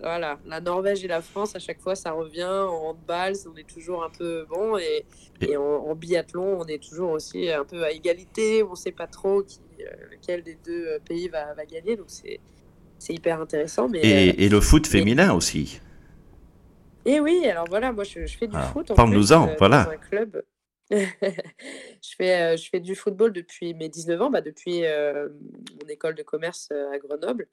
voilà, 0.04 0.38
la 0.46 0.60
Norvège 0.60 1.04
et 1.04 1.08
la 1.08 1.22
France, 1.22 1.56
à 1.56 1.58
chaque 1.58 1.80
fois, 1.80 1.94
ça 1.94 2.12
revient. 2.12 2.44
En 2.44 2.90
handball, 2.90 3.34
on 3.50 3.56
est 3.56 3.68
toujours 3.68 4.04
un 4.04 4.10
peu 4.10 4.44
bon. 4.48 4.76
Et, 4.76 5.04
et 5.40 5.56
en, 5.56 5.94
biathlon, 5.94 6.60
on 6.60 6.66
est 6.66 6.82
toujours 6.82 7.10
aussi 7.10 7.50
un 7.50 7.64
peu 7.64 7.82
à 7.84 7.90
égalité. 7.90 8.62
On 8.62 8.72
ne 8.72 8.76
sait 8.76 8.92
pas 8.92 9.06
trop 9.06 9.42
qui, 9.42 9.60
euh, 9.80 9.84
lequel 10.12 10.42
des 10.42 10.58
deux 10.64 10.86
euh, 10.86 10.98
pays 10.98 11.28
va, 11.28 11.54
va 11.54 11.64
gagner. 11.64 11.96
Donc, 11.96 12.06
c'est 12.08 13.12
hyper 13.12 13.40
intéressant. 13.40 13.88
Mais, 13.88 14.00
et, 14.02 14.30
euh, 14.30 14.34
et 14.36 14.48
le 14.48 14.60
foot 14.60 14.86
féminin 14.86 15.32
aussi. 15.32 15.80
Et 17.06 17.20
oui, 17.20 17.46
alors 17.46 17.66
voilà, 17.68 17.92
moi, 17.92 18.04
je, 18.04 18.26
fais 18.26 18.46
du 18.46 18.56
ah, 18.56 18.62
foot. 18.72 18.92
Parle-nous-en, 18.94 19.54
voilà. 19.58 19.84
Dans 19.84 19.90
un 19.90 19.96
club. 19.96 20.42
je, 20.90 22.14
fais, 22.16 22.54
euh, 22.54 22.56
je 22.56 22.68
fais 22.68 22.80
du 22.80 22.94
football 22.94 23.32
depuis 23.32 23.72
mes 23.72 23.88
19 23.88 24.20
ans, 24.20 24.30
bah, 24.30 24.42
depuis 24.42 24.84
euh, 24.84 25.28
mon 25.80 25.88
école 25.88 26.14
de 26.14 26.22
commerce 26.22 26.68
euh, 26.72 26.90
à 26.90 26.98
Grenoble. 26.98 27.48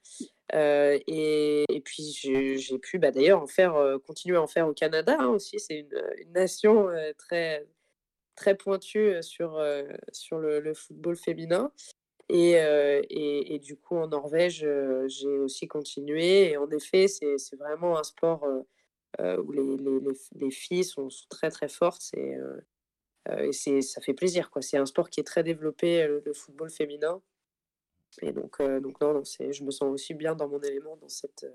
et, 0.54 1.65
et, 1.70 1.82
puis 1.82 2.12
j'ai 2.13 2.80
pu 2.80 3.00
bah, 3.00 3.12
d'ailleurs 3.12 3.41
en 3.41 3.48
faire, 3.48 3.76
continuer 4.06 4.36
à 4.36 4.41
en 4.41 4.48
faire 4.48 4.67
au 4.67 4.74
Canada 4.74 5.15
hein, 5.20 5.28
aussi. 5.28 5.60
C'est 5.60 5.80
une, 5.80 6.32
nation 6.34 6.88
très, 7.17 7.65
très 8.36 8.56
pointue 8.56 9.22
sur, 9.22 9.63
sur 10.12 10.39
le, 10.39 10.74
football 10.74 11.15
féminin. 11.15 11.72
Et, 12.28 12.52
et, 12.52 13.56
et, 13.56 13.60
du 13.60 13.78
coup, 13.78 13.96
en 13.96 14.08
Norvège, 14.08 14.67
j'ai 15.08 15.39
aussi 15.39 15.70
continué. 15.70 16.52
Et 16.52 16.58
en 16.58 16.70
effet, 16.70 17.08
c'est 17.08 17.56
vraiment 17.58 17.98
un 17.98 18.04
sport 18.04 18.46
où 19.20 19.52
les, 19.54 19.78
les, 19.78 20.00
les, 20.36 20.52
filles 20.52 20.84
sont, 20.84 21.10
sont, 21.10 21.28
très 21.30 21.50
très 21.50 21.70
fortes. 21.70 22.12
Euh, 22.17 22.60
et 23.30 23.52
c'est, 23.52 23.82
ça 23.82 24.02
fait 24.02 24.14
plaisir. 24.14 24.50
Quoi. 24.50 24.62
C'est 24.62 24.78
un 24.78 24.86
sport 24.86 25.10
qui 25.10 25.20
est 25.20 25.24
très 25.24 25.44
développé, 25.44 26.04
euh, 26.04 26.22
le, 26.26 26.34
football 26.34 26.70
féminin. 26.70 27.22
Et 28.22 28.32
donc, 28.34 28.58
euh, 28.60 28.80
donc 28.80 29.00
non, 29.00 29.14
non 29.14 29.24
c'est, 29.24 29.54
je 29.54 29.64
me 29.64 29.72
sens 29.72 29.90
aussi 29.92 30.14
bien 30.14 30.36
dans 30.36 30.48
mon 30.48 30.60
élément 30.60 30.98
dans 30.98 31.08
cette, 31.08 31.46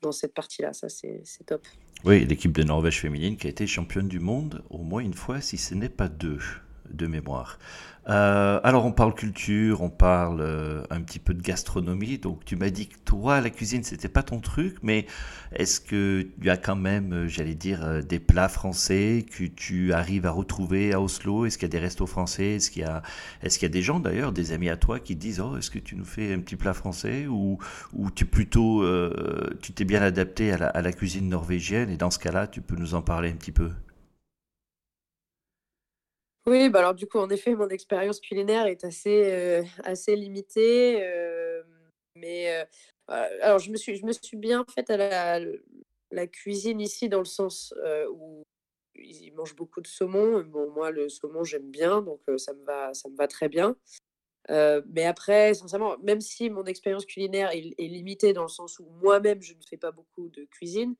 dans 0.00 0.12
cette 0.12 0.34
partie-là. 0.34 0.72
Ça, 0.72 0.88
c'est, 0.88 1.20
c'est 1.24 1.44
top. 1.44 1.66
Oui, 2.04 2.24
l'équipe 2.24 2.52
de 2.52 2.62
Norvège 2.62 3.00
féminine 3.00 3.36
qui 3.36 3.48
a 3.48 3.50
été 3.50 3.66
championne 3.66 4.08
du 4.08 4.20
monde 4.20 4.62
au 4.70 4.78
moins 4.78 5.02
une 5.02 5.14
fois, 5.14 5.40
si 5.40 5.58
ce 5.58 5.74
n'est 5.74 5.88
pas 5.88 6.08
deux 6.08 6.38
de 6.92 7.06
mémoire. 7.06 7.58
Euh, 8.08 8.58
alors 8.64 8.86
on 8.86 8.92
parle 8.92 9.14
culture, 9.14 9.82
on 9.82 9.90
parle 9.90 10.40
euh, 10.40 10.82
un 10.88 11.02
petit 11.02 11.18
peu 11.18 11.34
de 11.34 11.42
gastronomie. 11.42 12.18
Donc 12.18 12.44
tu 12.44 12.56
m'as 12.56 12.70
dit 12.70 12.88
que 12.88 12.96
toi 13.04 13.40
la 13.40 13.50
cuisine 13.50 13.82
c'était 13.84 14.08
pas 14.08 14.22
ton 14.22 14.40
truc, 14.40 14.76
mais 14.82 15.06
est-ce 15.52 15.78
que 15.80 16.26
tu 16.40 16.48
as 16.48 16.56
quand 16.56 16.76
même, 16.76 17.12
euh, 17.12 17.28
j'allais 17.28 17.54
dire, 17.54 18.02
des 18.02 18.18
plats 18.18 18.48
français 18.48 19.26
que 19.30 19.44
tu 19.44 19.92
arrives 19.92 20.24
à 20.24 20.30
retrouver 20.30 20.94
à 20.94 21.00
Oslo? 21.02 21.44
Est-ce 21.44 21.58
qu'il 21.58 21.66
y 21.66 21.70
a 21.70 21.72
des 21.72 21.78
restos 21.78 22.06
français? 22.06 22.56
Est-ce 22.56 22.70
qu'il 22.70 22.82
y 22.82 22.86
a, 22.86 23.02
est-ce 23.42 23.58
qu'il 23.58 23.66
y 23.66 23.70
a 23.70 23.72
des 23.72 23.82
gens 23.82 24.00
d'ailleurs, 24.00 24.32
des 24.32 24.52
amis 24.52 24.70
à 24.70 24.76
toi 24.78 25.00
qui 25.00 25.14
disent 25.14 25.40
oh 25.40 25.58
est-ce 25.58 25.70
que 25.70 25.78
tu 25.78 25.94
nous 25.94 26.06
fais 26.06 26.32
un 26.32 26.40
petit 26.40 26.56
plat 26.56 26.74
français? 26.74 27.26
Ou 27.26 27.58
ou 27.92 28.10
tu 28.10 28.24
plutôt 28.24 28.84
tu 29.60 29.72
t'es 29.72 29.84
bien 29.84 30.00
adapté 30.00 30.52
à 30.52 30.58
la, 30.58 30.68
à 30.68 30.80
la 30.80 30.92
cuisine 30.92 31.28
norvégienne? 31.28 31.90
Et 31.90 31.98
dans 31.98 32.10
ce 32.10 32.18
cas-là 32.18 32.46
tu 32.46 32.62
peux 32.62 32.76
nous 32.76 32.94
en 32.94 33.02
parler 33.02 33.30
un 33.30 33.36
petit 33.36 33.52
peu 33.52 33.70
oui, 36.48 36.68
bah 36.68 36.80
alors 36.80 36.94
du 36.94 37.06
coup, 37.06 37.18
en 37.18 37.28
effet, 37.30 37.54
mon 37.54 37.68
expérience 37.68 38.20
culinaire 38.20 38.66
est 38.66 38.84
assez, 38.84 39.30
euh, 39.32 39.62
assez 39.84 40.16
limitée. 40.16 41.02
mais 42.14 42.66
alors, 43.06 43.58
je 43.58 43.70
me, 43.70 43.76
suis, 43.76 43.96
je 43.96 44.04
me 44.04 44.12
suis 44.12 44.36
bien 44.36 44.64
faite 44.74 44.90
à 44.90 45.40
la, 46.10 46.26
cuisine 46.26 46.80
ici, 46.80 47.08
dans 47.08 47.18
le 47.18 47.24
sens 47.24 47.74
où 48.12 48.44
ils 48.94 49.32
mangent 49.34 49.56
beaucoup 49.56 49.80
de 49.80 49.86
saumon. 49.86 50.42
Bon, 50.42 50.70
moi, 50.70 50.90
le 50.90 51.08
saumon, 51.08 51.44
j'aime 51.44 51.70
bien, 51.70 52.02
donc 52.02 52.20
ça, 52.38 52.52
me 52.54 52.64
va, 52.64 52.92
ça 52.94 53.08
me 53.08 53.16
va 53.16 53.28
très 53.28 53.48
bien. 53.48 53.76
mais 54.48 55.04
après, 55.04 55.54
sincèrement, 55.54 55.96
même 55.98 56.20
si 56.20 56.50
mon 56.50 56.64
expérience 56.64 57.06
culinaire 57.06 57.50
est 57.52 57.88
limitée 57.88 58.32
dans 58.32 58.42
le 58.42 58.48
sens 58.48 58.78
où 58.78 58.86
moi-même, 59.02 59.42
je 59.42 59.54
ne 59.54 59.62
fais 59.68 59.76
pas 59.76 59.92
beaucoup 59.92 60.28
de 60.28 60.44
cuisine, 60.44 60.96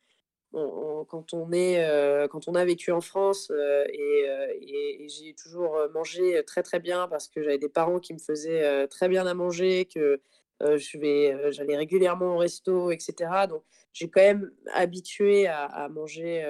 quand, 0.52 1.34
on 1.34 1.52
est, 1.52 1.84
euh, 1.84 2.26
quand 2.28 2.48
on 2.48 2.54
a 2.54 2.64
vécu 2.64 2.90
en 2.90 3.00
France 3.00 3.50
euh, 3.50 3.84
euh, 3.84 4.46
et, 4.60 5.06
j'ai 5.08 5.34
toujours 5.34 5.78
mangé 5.92 6.42
très 6.44 6.62
très 6.62 6.80
bien 6.80 7.08
parce 7.08 7.28
que 7.28 7.42
j'avais 7.42 7.58
des 7.58 7.68
parents 7.68 7.98
qui 7.98 8.14
me 8.14 8.18
faisaient 8.18 8.86
très 8.88 9.08
bien 9.08 9.26
à 9.26 9.34
manger, 9.34 9.86
que 9.86 10.20
j'allais 10.60 11.76
régulièrement 11.76 12.34
au 12.34 12.38
resto, 12.38 12.90
etc. 12.90 13.46
Donc 13.48 13.64
j'ai 13.92 14.10
quand 14.10 14.20
même 14.20 14.52
habitué 14.72 15.46
à, 15.46 15.88
manger 15.88 16.44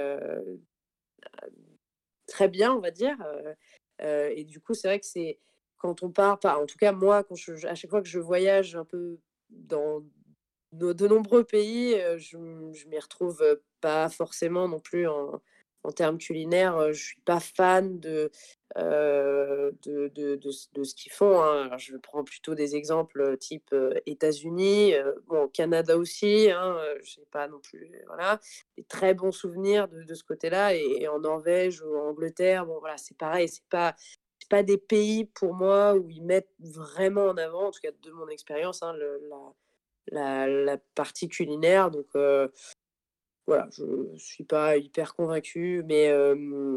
très 2.26 2.48
bien, 2.48 2.74
on 2.74 2.80
va 2.80 2.90
dire. 2.90 3.16
et 4.00 4.44
du 4.44 4.60
coup, 4.60 4.74
c'est 4.74 4.88
vrai 4.88 5.00
que 5.00 5.06
c'est 5.06 5.38
quand 5.76 6.02
on 6.02 6.10
part, 6.10 6.38
en 6.44 6.66
tout 6.66 6.78
cas 6.78 6.92
moi, 6.92 7.24
à 7.64 7.74
chaque 7.74 7.90
fois 7.90 8.02
que 8.02 8.08
je 8.08 8.18
voyage 8.18 8.74
un 8.74 8.84
peu 8.84 9.18
dans 9.50 10.02
de, 10.72 11.08
nombreux 11.08 11.44
pays, 11.44 11.96
je, 12.16 12.36
je 12.72 12.88
m'y 12.88 12.98
retrouve 12.98 13.42
pas 13.80 14.08
forcément 14.08 14.68
non 14.68 14.80
plus 14.80 15.06
en, 15.08 15.40
en 15.84 15.92
termes 15.92 16.18
culinaires. 16.18 16.92
Je 16.92 17.02
suis 17.02 17.20
pas 17.20 17.40
fan 17.40 17.98
de, 18.00 18.30
de, 18.76 19.72
de, 20.14 20.36
de, 20.36 20.50
ce 20.84 20.94
qu'ils 20.94 21.12
font. 21.12 21.40
Hein. 21.42 21.76
je 21.78 21.96
prends 21.96 22.24
plutôt 22.24 22.54
des 22.54 22.76
exemples 22.76 23.36
type 23.38 23.74
États-Unis, 24.06 24.94
bon, 25.26 25.48
Canada 25.48 25.96
aussi. 25.96 26.50
Hein, 26.50 26.76
je 27.02 27.20
n'ai 27.20 27.26
pas 27.26 27.48
non 27.48 27.60
plus 27.60 27.90
voilà, 28.06 28.40
des 28.76 28.84
très 28.84 29.14
bons 29.14 29.32
souvenirs 29.32 29.88
de, 29.88 30.14
ce 30.14 30.24
côté-là. 30.24 30.74
Et, 30.74 31.08
en 31.08 31.20
Norvège 31.20 31.82
ou 31.82 31.96
en 31.96 32.10
Angleterre, 32.10 32.66
bon, 32.66 32.78
voilà, 32.80 32.96
c'est 32.98 33.16
pareil. 33.16 33.48
C'est 33.48 33.66
pas 33.68 33.94
pas 34.48 34.62
des 34.62 34.78
pays 34.78 35.26
pour 35.26 35.54
moi 35.54 35.94
où 35.94 36.08
ils 36.08 36.24
mettent 36.24 36.54
vraiment 36.58 37.26
en 37.26 37.36
avant, 37.36 37.68
en 37.68 37.70
tout 37.70 37.80
cas 37.82 37.90
de 38.02 38.10
mon 38.12 38.28
expérience, 38.28 38.82
hein, 38.82 38.92
le, 38.94 39.20
la, 40.12 40.78
partie 40.94 41.28
culinaire. 41.28 41.90
Donc 41.90 42.06
voilà, 43.46 43.66
je 43.70 43.82
ne 43.82 44.18
suis 44.18 44.44
pas 44.44 44.76
hyper 44.76 45.14
convaincue, 45.14 45.82
mais, 45.86 46.12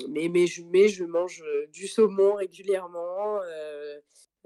mais, 0.10 0.30
mais, 0.30 0.48
je, 0.48 0.64
mais 0.64 0.88
je 0.88 1.04
mange 1.04 1.44
du 1.74 1.88
saumon 1.88 2.36
régulièrement. 2.36 3.42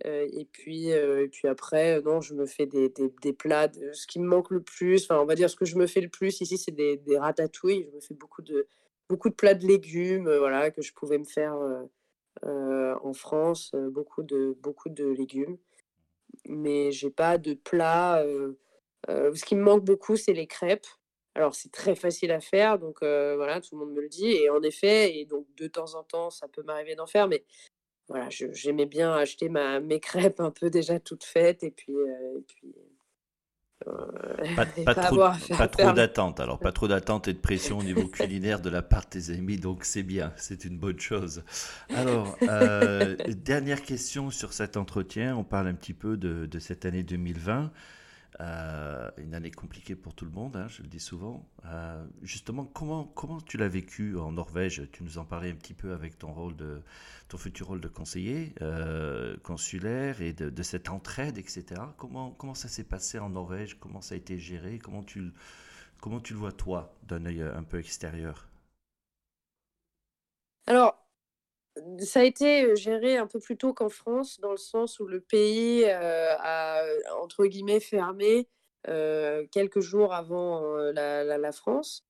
et, 0.03 0.47
puis, 0.51 0.89
et 0.89 1.27
puis 1.31 1.47
après, 1.47 2.01
non, 2.01 2.21
je 2.21 2.33
me 2.33 2.47
fais 2.47 2.65
des, 2.65 2.91
des, 3.21 3.33
plats. 3.33 3.69
Ce 3.93 4.07
qui 4.07 4.19
me 4.19 4.27
manque 4.27 4.49
le 4.49 4.61
plus, 4.61 5.03
enfin, 5.03 5.21
on 5.21 5.25
va 5.25 5.35
dire 5.35 5.49
ce 5.49 5.55
que 5.55 5.65
je 5.65 5.77
me 5.77 5.85
fais 5.85 6.01
le 6.01 6.09
plus 6.09 6.41
ici, 6.41 6.57
c'est 6.57 6.71
des, 6.71 6.97
des 6.97 7.17
ratatouilles. 7.17 7.87
Je 7.91 7.95
me 7.95 8.01
fais 8.01 8.15
beaucoup 8.15 8.41
de, 8.41 8.67
beaucoup 9.07 9.29
de 9.29 9.35
plats 9.35 9.53
de 9.53 9.67
légumes 9.67 10.35
voilà, 10.37 10.71
que 10.71 10.81
je 10.81 10.93
pouvais 10.93 11.19
me 11.19 11.25
faire 11.25 11.55
en 12.41 13.13
France, 13.13 13.71
beaucoup 13.91 14.23
de, 14.23 14.57
beaucoup 14.61 14.89
de 14.89 15.05
légumes. 15.05 15.57
Mais 16.47 16.91
j'ai 16.91 17.11
pas 17.11 17.37
de 17.37 17.53
plat 17.53 18.25
ce 19.07 19.45
qui 19.45 19.55
me 19.55 19.61
manque 19.61 19.83
beaucoup, 19.83 20.15
c'est 20.15 20.33
les 20.33 20.47
crêpes. 20.47 20.87
Alors, 21.35 21.53
c'est 21.53 21.71
très 21.71 21.95
facile 21.95 22.31
à 22.31 22.39
faire, 22.39 22.79
donc 22.79 22.99
voilà, 23.01 23.61
tout 23.61 23.77
le 23.77 23.85
monde 23.85 23.93
me 23.93 24.01
le 24.01 24.09
dit. 24.09 24.31
Et 24.31 24.49
en 24.49 24.61
effet, 24.61 25.17
et 25.17 25.25
donc 25.25 25.45
de 25.57 25.67
temps 25.67 25.95
en 25.95 26.03
temps, 26.03 26.29
ça 26.29 26.47
peut 26.47 26.63
m'arriver 26.63 26.95
d'en 26.95 27.07
faire, 27.07 27.27
mais 27.27 27.43
voilà, 28.07 28.29
j'aimais 28.29 28.85
bien 28.85 29.13
acheter 29.13 29.49
ma, 29.49 29.79
mes 29.79 29.99
crêpes 29.99 30.39
un 30.39 30.51
peu 30.51 30.69
déjà 30.69 30.99
toutes 30.99 31.23
faites 31.23 31.63
et 31.63 31.71
puis, 31.71 31.93
et 31.93 32.41
puis 32.47 32.75
pas, 34.55 34.65
pas, 34.85 34.95
trop, 34.95 35.91
d'attente, 35.91 36.39
alors 36.39 36.59
pas 36.59 36.71
trop 36.71 36.87
d'attente 36.87 37.27
et 37.27 37.33
de 37.33 37.39
pression 37.39 37.79
au 37.79 37.83
niveau 37.83 38.07
culinaire 38.07 38.59
de 38.59 38.69
la 38.69 38.81
part 38.81 39.05
de 39.05 39.19
tes 39.19 39.29
amis, 39.31 39.57
donc 39.57 39.83
c'est 39.83 40.03
bien, 40.03 40.33
c'est 40.37 40.65
une 40.65 40.77
bonne 40.77 40.99
chose. 40.99 41.43
Alors, 41.89 42.37
dernière 43.27 43.81
question 43.81 44.31
sur 44.31 44.53
cet 44.53 44.77
entretien, 44.77 45.35
on 45.35 45.43
parle 45.43 45.67
un 45.67 45.75
petit 45.75 45.93
peu 45.93 46.17
de, 46.17 46.45
de 46.45 46.59
cette 46.59 46.85
année 46.85 47.03
2020. 47.03 47.71
Euh, 48.41 49.09
une 49.17 49.33
année 49.33 49.51
compliquée 49.51 49.95
pour 49.95 50.13
tout 50.13 50.25
le 50.25 50.31
monde, 50.31 50.57
hein, 50.57 50.67
je 50.67 50.81
le 50.81 50.89
dis 50.89 50.99
souvent. 50.99 51.47
Euh, 51.65 52.05
justement, 52.21 52.65
comment, 52.65 53.05
comment 53.05 53.39
tu 53.39 53.55
l'as 53.57 53.69
vécu 53.69 54.17
en 54.17 54.33
Norvège? 54.33 54.89
Tu 54.91 55.03
nous 55.03 55.17
en 55.17 55.25
parlais 55.25 55.51
un 55.51 55.55
petit 55.55 55.73
peu 55.73 55.93
avec 55.93 56.17
ton 56.17 56.33
rôle 56.33 56.55
de 56.57 56.81
ton 57.29 57.37
futur 57.37 57.67
rôle 57.67 57.79
de 57.79 57.87
conseiller 57.87 58.53
euh, 58.61 59.37
consulaire 59.37 60.21
et 60.21 60.33
de, 60.33 60.63
cette 60.63 60.89
entraide, 60.89 61.37
etc. 61.37 61.63
Comment, 61.97 62.31
comment 62.31 62.55
ça 62.55 62.67
s'est 62.67 62.83
passé 62.83 63.19
en 63.19 63.29
Norvège? 63.29 63.79
Comment 63.79 64.01
ça 64.01 64.15
a 64.15 64.17
été 64.17 64.37
géré? 64.37 64.79
Comment 64.79 65.03
tu, 65.03 65.31
comment 66.01 66.19
tu 66.19 66.33
le 66.33 66.39
vois 66.39 66.51
toi 66.51 66.93
d'un 67.03 67.25
œil 67.25 67.41
un 67.41 67.63
peu 67.63 67.79
extérieur? 67.79 68.49
Alors, 70.67 71.04
ça 71.99 72.21
a 72.21 72.23
été 72.23 72.75
géré 72.75 73.17
un 73.17 73.27
peu 73.27 73.39
plus 73.39 73.57
tôt 73.57 73.73
qu'en 73.73 73.89
France, 73.89 74.39
dans 74.39 74.51
le 74.51 74.57
sens 74.57 74.99
où 74.99 75.07
le 75.07 75.19
pays 75.19 75.85
a, 75.85 76.83
entre 77.21 77.45
guillemets, 77.45 77.79
fermé 77.79 78.47
quelques 79.51 79.81
jours 79.81 80.13
avant 80.13 80.61
la, 80.93 81.51
France, 81.51 82.05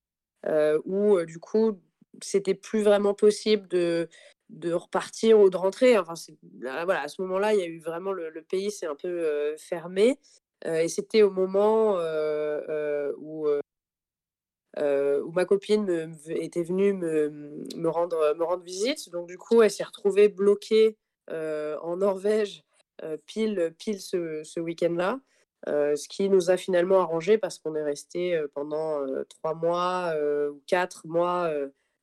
où 0.84 1.20
du 1.24 1.38
coup, 1.38 1.80
c'était 2.22 2.54
plus 2.54 2.82
vraiment 2.82 3.14
possible 3.14 3.66
de, 3.68 4.08
de 4.50 4.72
repartir 4.72 5.40
ou 5.40 5.50
de 5.50 5.56
rentrer. 5.56 5.98
Enfin, 5.98 6.14
voilà, 6.60 7.02
à 7.02 7.08
ce 7.08 7.20
moment-là, 7.22 7.54
il 7.54 7.60
y 7.60 7.62
a 7.62 7.66
eu 7.66 7.80
vraiment 7.80 8.12
le, 8.12 8.30
pays 8.42 8.70
s'est 8.70 8.86
un 8.86 8.94
peu 8.94 9.56
fermé. 9.56 10.18
et 10.64 10.88
c'était 10.88 11.22
au 11.22 11.30
moment 11.30 11.96
où, 13.18 13.48
où 14.78 15.32
ma 15.32 15.44
copine 15.44 16.16
était 16.28 16.62
venue 16.62 16.92
me, 16.92 17.88
rendre, 17.88 18.60
visite. 18.62 19.10
Donc, 19.10 19.28
du 19.28 19.38
coup, 19.38 19.62
elle 19.62 19.70
s'est 19.70 19.84
retrouvée 19.84 20.28
bloquée 20.28 20.96
en 21.30 21.96
Norvège 21.96 22.64
pile, 23.26 23.74
pile 23.78 24.00
ce, 24.00 24.60
week-end-là. 24.60 25.20
ce 25.66 26.08
qui 26.08 26.28
nous 26.28 26.50
a 26.50 26.56
finalement 26.56 27.00
arrangé 27.00 27.38
parce 27.38 27.58
qu'on 27.58 27.74
est 27.74 27.82
resté 27.82 28.40
pendant 28.54 29.04
trois 29.28 29.54
mois 29.54 30.14
ou 30.50 30.60
quatre 30.66 31.06
mois 31.06 31.50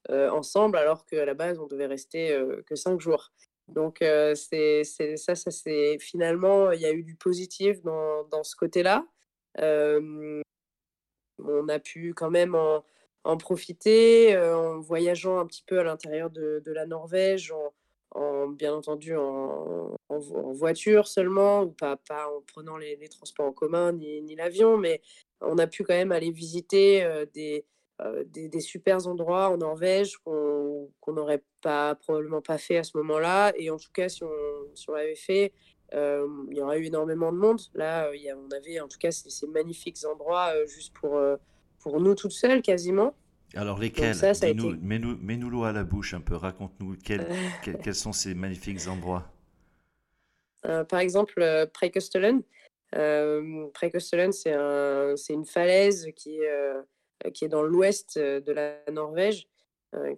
ensemble, 0.10 0.78
alors 0.78 1.06
qu'à 1.06 1.26
la 1.26 1.34
base, 1.34 1.60
on 1.60 1.68
devait 1.68 1.88
rester 1.88 2.38
que 2.66 2.76
cinq 2.76 3.00
jours. 3.00 3.32
Donc, 3.68 4.00
c'est, 4.02 4.84
ça, 4.84 5.36
c'est 5.36 5.98
finalement, 6.00 6.72
il 6.72 6.82
y 6.82 6.86
a 6.86 6.92
eu 6.92 7.04
du 7.04 7.16
positif 7.16 7.82
dans 7.84 8.44
ce 8.44 8.56
côté-là. 8.56 9.06
On 11.48 11.68
a 11.70 11.80
pu 11.80 12.14
quand 12.14 12.30
même 12.30 12.56
en, 12.56 12.84
en 13.24 13.38
profiter 13.38 14.38
en 14.38 14.80
voyageant 14.80 15.40
un 15.40 15.46
petit 15.46 15.64
peu 15.66 15.80
à 15.80 15.84
l'intérieur 15.84 16.30
de, 16.30 16.62
de 16.66 16.72
la 16.72 16.86
Norvège, 16.86 17.52
en, 17.52 17.74
en, 18.12 18.48
bien 18.48 18.74
entendu 18.74 19.16
en, 19.16 19.96
en, 20.10 20.20
voiture 20.54 21.08
seulement, 21.08 21.64
ou 21.64 21.72
pas, 21.72 21.98
pas 21.98 22.28
en 22.28 22.42
prenant 22.42 22.78
les, 22.78 22.98
transports 23.10 23.48
en 23.48 23.54
commun 23.54 23.94
ni, 23.94 24.22
ni 24.22 24.36
l'avion, 24.36 24.78
mais 24.78 25.02
on 25.42 25.58
a 25.58 25.68
pu 25.68 25.84
quand 25.84 25.94
même 25.94 26.12
aller 26.12 26.32
visiter 26.32 27.06
des, 27.34 27.66
des, 28.26 28.50
des, 28.50 28.60
super 28.60 29.08
endroits 29.08 29.50
en 29.50 29.58
Norvège 29.58 30.18
qu'on 30.18 30.90
n'aurait 31.08 31.44
pas 31.62 31.96
probablement 31.96 32.42
pas 32.42 32.58
fait 32.58 32.78
à 32.78 32.84
ce 32.84 32.98
moment-là. 32.98 33.54
Et 33.58 33.70
en 33.70 33.78
tout 33.78 33.92
cas, 33.94 34.10
si 34.10 34.24
on, 34.24 34.76
si 34.76 34.90
on 34.90 34.94
l'avait 34.94 35.16
fait, 35.16 35.54
il 35.94 36.58
y 36.58 36.62
aurait 36.62 36.80
eu 36.80 36.86
énormément 36.86 37.32
de 37.32 37.38
monde. 37.38 37.62
Là, 37.76 38.14
y 38.16 38.30
a, 38.30 38.36
on 38.36 38.50
avait 38.52 38.80
en 38.80 38.88
tout 38.88 38.98
cas 38.98 39.12
ces, 39.12 39.30
ces 39.30 39.48
magnifiques 39.48 40.00
endroits 40.12 40.52
juste 40.66 40.94
pour, 40.94 41.22
pour 41.80 42.02
nous 42.02 42.16
toutes 42.16 42.32
seules 42.32 42.62
quasiment. 42.62 43.14
Alors 43.56 43.78
lesquels 43.78 44.16
nous, 44.56 44.76
Mets-nous 44.82 45.50
l'eau 45.50 45.64
à 45.64 45.72
la 45.72 45.84
bouche 45.84 46.14
un 46.14 46.22
peu, 46.22 46.36
raconte-nous 46.36 46.98
quels, 47.04 47.28
quels, 47.62 47.96
sont 47.96 48.12
ces 48.12 48.34
magnifiques 48.34 48.88
endroits. 48.88 49.32
Euh, 50.66 50.84
par 50.84 51.00
exemple, 51.00 51.42
euh, 51.42 51.66
Prekostelen. 51.68 52.42
Euh, 52.96 53.68
Prekostelen, 53.74 54.32
c'est 54.32 54.54
un, 54.54 55.16
une 55.30 55.46
falaise 55.46 56.08
qui 56.16 56.38
est, 56.38 56.50
euh, 56.50 56.82
qui 57.34 57.46
est 57.46 57.50
dans 57.50 57.64
l'ouest 57.64 58.18
de 58.18 58.52
la 58.52 58.80
Norvège, 58.92 59.48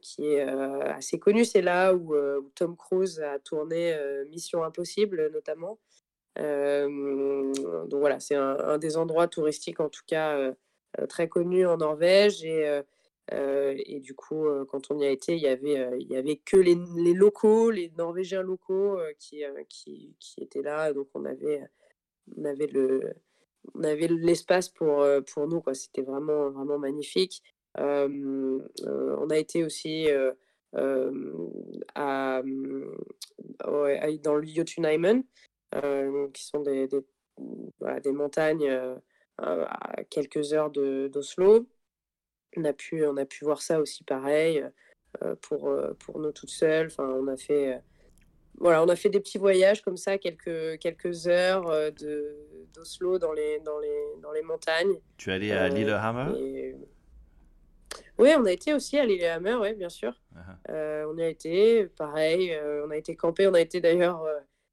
qui 0.01 0.25
est 0.27 0.41
assez 0.41 1.19
connue. 1.19 1.45
C'est 1.45 1.61
là 1.61 1.93
où, 1.93 2.15
Tom 2.55 2.75
Cruise 2.77 3.19
a 3.21 3.39
tourné 3.39 3.97
Mission 4.29 4.63
Impossible, 4.63 5.29
notamment. 5.33 5.79
donc 6.37 7.99
voilà, 7.99 8.19
c'est 8.19 8.35
un, 8.35 8.77
des 8.77 8.97
endroits 8.97 9.27
touristiques, 9.27 9.79
en 9.79 9.89
tout 9.89 10.03
cas, 10.07 10.53
très 11.09 11.27
connus 11.27 11.65
en 11.65 11.77
Norvège. 11.77 12.43
Et 12.45 13.99
du 13.99 14.13
coup, 14.15 14.45
quand 14.69 14.91
on 14.91 14.99
y 14.99 15.05
a 15.05 15.09
été, 15.09 15.35
il 15.35 15.41
y 15.41 15.47
avait, 15.47 15.89
il 15.99 16.15
avait 16.15 16.37
que 16.37 16.57
les, 16.57 16.77
les 16.97 17.13
locaux, 17.13 17.71
les 17.71 17.91
Norvégiens 17.97 18.43
locaux 18.43 18.97
qui, 19.19 19.43
qui, 19.69 20.15
qui, 20.19 20.43
étaient 20.43 20.61
là. 20.61 20.93
Donc 20.93 21.07
on 21.13 21.25
avait, 21.25 21.63
on 22.37 22.45
avait 22.45 22.67
le, 22.67 23.13
on 23.73 23.83
avait 23.83 24.07
l'espace 24.07 24.69
pour, 24.69 25.05
pour 25.33 25.47
nous. 25.47 25.63
C'était 25.73 26.03
vraiment, 26.03 26.51
vraiment 26.51 26.77
magnifique. 26.77 27.41
On 27.77 29.29
a 29.29 29.37
été 29.37 29.63
aussi 29.63 30.07
à, 31.95 32.41
dans 33.63 34.35
le 34.35 34.45
Jotunheimen, 34.45 35.23
qui 36.33 36.43
sont 36.45 36.61
des, 36.61 36.87
des, 36.87 36.99
voilà, 37.79 37.99
des 37.99 38.11
montagnes 38.11 38.69
à 39.37 40.03
quelques 40.09 40.53
heures 40.53 40.69
d'Oslo 40.71 41.67
on 42.57 42.65
a 42.65 42.73
pu, 42.73 43.05
on 43.05 43.17
a 43.17 43.25
pu 43.25 43.43
voir 43.43 43.61
ça 43.61 43.79
aussi 43.79 44.03
pareil 44.03 44.63
euh, 45.23 45.35
pour, 45.41 45.69
euh, 45.69 45.93
pour 45.99 46.19
nous 46.19 46.31
toutes 46.31 46.49
seules. 46.49 46.87
Enfin, 46.87 47.07
on 47.07 47.27
a 47.27 47.37
fait, 47.37 47.75
euh, 47.75 47.79
voilà, 48.57 48.83
on 48.83 48.87
a 48.87 48.95
fait 48.95 49.09
des 49.09 49.19
petits 49.19 49.37
voyages 49.37 49.81
comme 49.81 49.97
ça, 49.97 50.17
quelques, 50.17 50.79
quelques 50.79 51.27
heures 51.27 51.65
de, 51.91 52.35
d'Oslo 52.73 53.19
dans 53.19 53.33
les, 53.33 53.59
dans, 53.59 53.79
les, 53.79 54.21
dans 54.21 54.31
les 54.31 54.41
montagnes. 54.41 54.99
Tu 55.17 55.29
es 55.29 55.33
allé 55.33 55.51
à 55.51 55.69
Lillehammer? 55.69 56.75
Oui, 58.17 58.29
on 58.37 58.45
a 58.45 58.51
été 58.51 58.73
aussi 58.73 58.97
à 58.97 59.05
Lillehammer, 59.05 59.55
oui, 59.55 59.73
bien 59.73 59.89
sûr. 59.89 60.13
Uh-huh. 60.33 61.05
on 61.07 61.17
y 61.17 61.23
a 61.23 61.27
été, 61.27 61.87
pareil, 61.87 62.57
on 62.85 62.89
a 62.89 62.97
été 62.97 63.15
campé, 63.15 63.47
on 63.47 63.53
a 63.53 63.61
été 63.61 63.81
d'ailleurs 63.81 64.25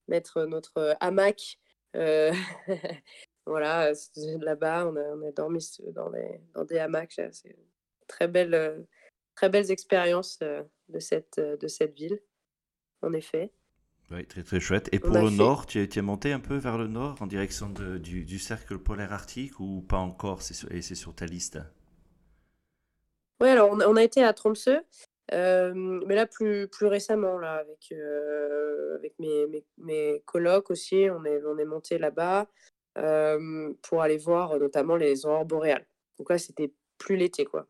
mettre 0.08 0.44
notre 0.44 0.96
hamac. 1.00 1.58
voilà, 3.46 3.92
là-bas, 4.16 4.86
on 4.86 4.96
a, 4.96 5.00
on 5.00 5.28
a 5.28 5.32
dormi 5.32 5.58
dans, 5.94 6.08
les, 6.10 6.40
dans 6.54 6.64
des 6.64 6.78
hamacs. 6.78 7.20
C'est 7.32 7.56
très 8.12 8.28
belles, 8.28 8.54
euh, 8.54 8.78
très 9.34 9.48
belles 9.48 9.70
expériences 9.70 10.38
euh, 10.42 10.62
de 10.88 10.98
cette, 10.98 11.38
euh, 11.38 11.56
de 11.56 11.68
cette 11.68 11.94
ville, 11.94 12.20
en 13.02 13.12
effet. 13.12 13.52
Oui, 14.10 14.26
très 14.26 14.42
très 14.42 14.60
chouette. 14.60 14.88
Et 14.92 14.98
pour 14.98 15.16
le 15.16 15.30
nord, 15.30 15.66
tu 15.66 15.80
es, 15.80 15.88
tu 15.88 15.98
es, 15.98 16.02
monté 16.02 16.32
un 16.32 16.40
peu 16.40 16.56
vers 16.56 16.76
le 16.76 16.86
nord, 16.86 17.20
en 17.22 17.26
direction 17.26 17.70
de, 17.70 17.96
du, 17.96 18.24
du, 18.24 18.38
cercle 18.38 18.78
polaire 18.78 19.12
arctique, 19.12 19.58
ou 19.58 19.80
pas 19.80 19.98
encore? 19.98 20.40
Et 20.70 20.82
c'est 20.82 20.94
sur 20.94 21.14
ta 21.14 21.24
liste? 21.24 21.58
Oui, 23.42 23.48
alors 23.48 23.70
on 23.72 23.80
a, 23.80 23.88
on 23.88 23.96
a, 23.96 24.04
été 24.04 24.22
à 24.22 24.32
Tromsø, 24.32 24.78
euh, 25.32 25.74
mais 25.74 26.14
là 26.14 26.26
plus, 26.26 26.68
plus 26.68 26.86
récemment, 26.86 27.40
là, 27.40 27.54
avec, 27.54 27.88
euh, 27.90 28.94
avec 28.94 29.18
mes, 29.18 29.48
mes, 29.48 29.64
mes, 29.78 30.22
colocs 30.26 30.70
aussi, 30.70 31.08
on 31.10 31.24
est, 31.24 31.44
on 31.44 31.58
est 31.58 31.64
monté 31.64 31.98
là-bas 31.98 32.46
euh, 32.98 33.72
pour 33.82 34.00
aller 34.00 34.16
voir 34.16 34.56
notamment 34.60 34.94
les 34.94 35.26
aurores 35.26 35.44
boréales. 35.44 35.84
Donc 36.18 36.30
là, 36.30 36.38
c'était 36.38 36.72
plus 36.98 37.16
l'été, 37.16 37.44
quoi. 37.44 37.66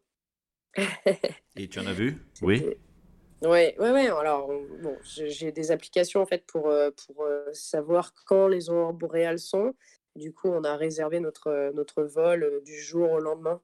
Et 1.56 1.68
tu 1.68 1.80
en 1.80 1.86
as 1.86 1.94
vu? 1.94 2.18
Oui. 2.42 2.66
Oui, 3.40 3.48
ouais, 3.48 3.74
ouais. 3.78 4.08
Alors, 4.08 4.48
bon, 4.82 4.98
j'ai 5.02 5.52
des 5.52 5.70
applications 5.70 6.20
en 6.20 6.26
fait 6.26 6.44
pour, 6.44 6.68
euh, 6.68 6.90
pour 7.06 7.26
savoir 7.54 8.12
quand 8.26 8.46
les 8.46 8.68
aurores 8.68 8.92
boréales 8.92 9.38
sont. 9.38 9.74
Du 10.16 10.34
coup, 10.34 10.48
on 10.48 10.64
a 10.64 10.76
réservé 10.76 11.18
notre, 11.18 11.72
notre 11.72 12.02
vol 12.02 12.60
du 12.62 12.78
jour 12.78 13.10
au 13.10 13.20
lendemain. 13.20 13.58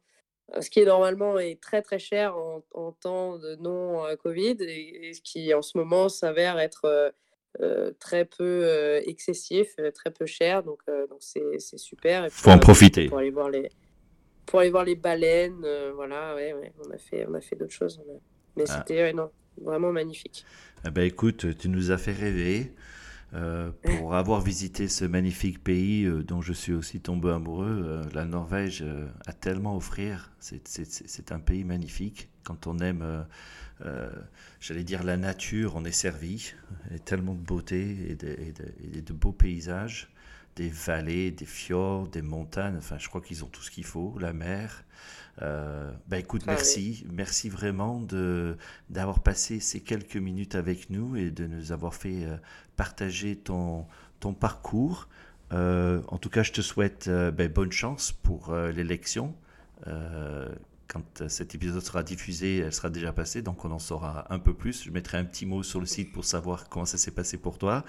Ce 0.61 0.71
qui 0.71 0.81
est 0.81 0.87
normalement 0.87 1.39
est 1.39 1.61
très 1.61 1.83
très 1.83 1.99
cher 1.99 2.37
en, 2.37 2.65
en 2.73 2.93
temps 2.93 3.39
de 3.39 3.57
non-Covid 3.57 4.57
et, 4.61 5.13
ce 5.13 5.21
qui 5.21 5.53
en 5.53 5.63
ce 5.63 5.77
moment 5.77 6.09
s'avère 6.09 6.59
être 6.59 7.13
très 7.99 8.25
peu 8.25 9.01
excessif, 9.07 9.77
très 9.95 10.11
peu 10.11 10.27
cher. 10.27 10.63
Donc, 10.63 10.81
donc 11.11 11.19
c'est 11.21 11.79
super. 11.79 12.25
Il 12.25 12.31
faut 12.31 12.51
en 12.51 12.59
profiter. 12.59 13.09
Pour 13.09 13.19
aller 13.19 13.31
voir 13.31 13.51
les, 13.51 13.69
pour 14.49 14.61
aller 14.61 14.71
voir 14.71 14.85
les 14.85 14.97
baleines. 14.97 15.63
Euh, 15.65 15.93
voilà, 15.95 16.35
ouais, 16.35 16.53
ouais, 16.55 16.73
on 16.85 16.91
a 16.91 16.99
fait, 16.99 17.27
on 17.29 17.35
a 17.35 17.41
fait 17.41 17.55
d'autres 17.55 17.73
choses. 17.73 18.01
Mais 18.57 18.65
ah. 18.69 18.79
c'était 18.79 19.15
vraiment 19.63 19.93
magnifique. 19.93 20.45
Eh 20.87 20.91
ben, 20.91 21.03
écoute, 21.03 21.57
tu 21.59 21.69
nous 21.69 21.91
as 21.91 21.99
fait 21.99 22.13
rêver. 22.13 22.73
Euh, 23.35 23.71
pour 23.83 24.15
avoir 24.15 24.41
visité 24.41 24.89
ce 24.89 25.05
magnifique 25.05 25.63
pays 25.63 26.05
euh, 26.05 26.23
dont 26.23 26.41
je 26.41 26.55
suis 26.55 26.73
aussi 26.73 27.01
tombé 27.01 27.31
amoureux, 27.31 28.03
la 28.15 28.25
Norvège 28.25 28.85
a 29.27 29.33
tellement 29.33 29.75
à 29.75 29.77
offrir. 29.77 30.33
C'est 30.41 31.33
un 31.33 31.41
pays 31.41 31.65
magnifique. 31.65 32.31
Quand 32.45 32.67
on 32.67 32.79
aime, 32.79 33.27
j'allais 34.61 34.85
dire 34.85 35.03
la 35.03 35.17
nature, 35.17 35.75
on 35.77 35.85
est 35.85 35.93
servi. 35.93 36.55
Il 36.87 36.93
y 36.93 36.97
a 36.97 36.99
tellement 37.01 37.35
de 37.35 37.45
beauté 37.45 38.11
et 38.11 39.03
de 39.03 39.13
beaux 39.13 39.33
paysages 39.33 40.09
des 40.59 40.69
vallées, 40.71 41.31
des 41.31 41.47
fjords, 41.47 42.09
des 42.09 42.21
montagnes. 42.21 42.77
Enfin, 42.79 42.99
je 42.99 43.09
crois 43.09 43.21
qu'ils 43.21 43.45
ont 43.45 43.47
tout 43.47 43.63
ce 43.63 43.71
qu'il 43.71 43.85
faut, 43.85 44.19
la 44.19 44.33
mer. 44.33 44.85
Euh, 45.41 45.93
bah 46.09 46.19
écoute, 46.19 46.43
ah 46.49 46.51
merci, 46.51 47.07
merci 47.13 47.49
vraiment 47.49 48.05
d'avoir 48.91 49.21
passé 49.21 49.61
ces 49.61 49.81
quelques 49.81 50.17
minutes 50.17 50.57
avec 50.57 50.91
nous 50.91 51.15
et 51.15 51.31
de 51.31 51.47
nous 51.47 51.71
avoir 51.71 51.95
fait 51.95 52.25
euh, 52.25 52.37
partager 52.77 53.37
ton 53.37 53.87
ton 54.19 54.35
parcours. 54.35 55.09
Euh, 55.53 56.03
en 56.09 56.19
tout 56.19 56.29
cas, 56.29 56.43
je 56.43 56.51
te 56.51 56.61
souhaite 56.61 57.09
ben, 57.09 57.49
bonne 57.49 57.71
chance 57.71 58.11
pour 58.11 58.53
l'élection 58.53 59.37
quand 60.89 61.21
euh, 61.21 61.29
cet 61.29 61.55
épisode 61.55 61.83
sera 61.83 62.03
diffusé, 62.03 62.59
elle 62.59 62.73
sera 62.73 62.91
déjà 62.91 63.13
passée, 63.13 63.43
donc 63.43 63.65
on 63.65 63.71
en 63.71 63.79
saura 63.79 64.27
un 64.33 64.39
peu 64.39 64.55
plus. 64.55 64.85
Je 64.85 64.91
mettrai 64.91 65.19
un 65.19 65.25
petit 65.25 65.47
mot 65.47 65.63
sur 65.63 65.81
le 65.81 65.87
site 65.87 66.13
pour 66.13 66.25
savoir 66.25 66.69
comment 66.69 66.87
ça 66.87 66.99
s'est 66.99 67.11
passé 67.11 67.37
pour 67.37 67.59
toi. 67.59 67.85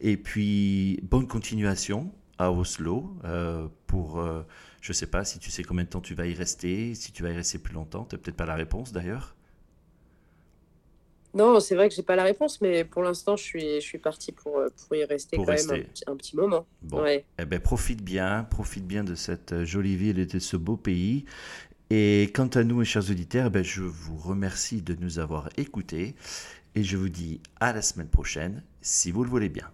Et 0.00 0.16
puis, 0.16 1.00
bonne 1.04 1.28
continuation 1.28 2.12
à 2.38 2.50
Oslo 2.50 3.16
euh, 3.24 3.68
pour, 3.86 4.18
euh, 4.18 4.42
je 4.80 4.90
ne 4.90 4.94
sais 4.94 5.06
pas 5.06 5.24
si 5.24 5.38
tu 5.38 5.50
sais 5.50 5.62
combien 5.62 5.84
de 5.84 5.90
temps 5.90 6.00
tu 6.00 6.14
vas 6.14 6.26
y 6.26 6.34
rester, 6.34 6.94
si 6.94 7.12
tu 7.12 7.22
vas 7.22 7.30
y 7.30 7.36
rester 7.36 7.58
plus 7.58 7.74
longtemps, 7.74 8.04
tu 8.04 8.16
n'as 8.16 8.20
peut-être 8.20 8.36
pas 8.36 8.46
la 8.46 8.56
réponse 8.56 8.92
d'ailleurs. 8.92 9.36
Non, 11.32 11.60
c'est 11.60 11.76
vrai 11.76 11.88
que 11.88 11.94
j'ai 11.94 12.02
pas 12.02 12.16
la 12.16 12.24
réponse, 12.24 12.60
mais 12.60 12.82
pour 12.82 13.04
l'instant, 13.04 13.36
je 13.36 13.44
suis, 13.44 13.74
je 13.76 13.86
suis 13.86 13.98
parti 13.98 14.32
pour, 14.32 14.52
pour 14.52 14.96
y 14.96 15.04
rester 15.04 15.36
quand 15.36 15.46
même 15.46 15.84
un, 16.08 16.16
petit 16.16 16.34
moment. 16.34 16.66
Bon, 16.82 17.06
eh 17.06 17.44
ben, 17.44 17.60
profite 17.60 18.02
bien, 18.02 18.42
profite 18.50 18.84
bien 18.84 19.04
de 19.04 19.14
cette 19.14 19.62
jolie 19.62 19.94
ville 19.94 20.18
et 20.18 20.26
de 20.26 20.40
ce 20.40 20.56
beau 20.56 20.76
pays. 20.76 21.26
Et 21.90 22.30
quant 22.34 22.46
à 22.46 22.62
nous, 22.62 22.76
mes 22.76 22.84
chers 22.84 23.10
auditeurs, 23.10 23.50
ben, 23.50 23.64
je 23.64 23.82
vous 23.82 24.16
remercie 24.16 24.80
de 24.80 24.94
nous 25.00 25.18
avoir 25.18 25.48
écoutés 25.56 26.14
et 26.76 26.84
je 26.84 26.96
vous 26.96 27.08
dis 27.08 27.40
à 27.58 27.72
la 27.72 27.82
semaine 27.82 28.08
prochaine, 28.08 28.62
si 28.80 29.10
vous 29.10 29.24
le 29.24 29.30
voulez 29.30 29.48
bien. 29.48 29.68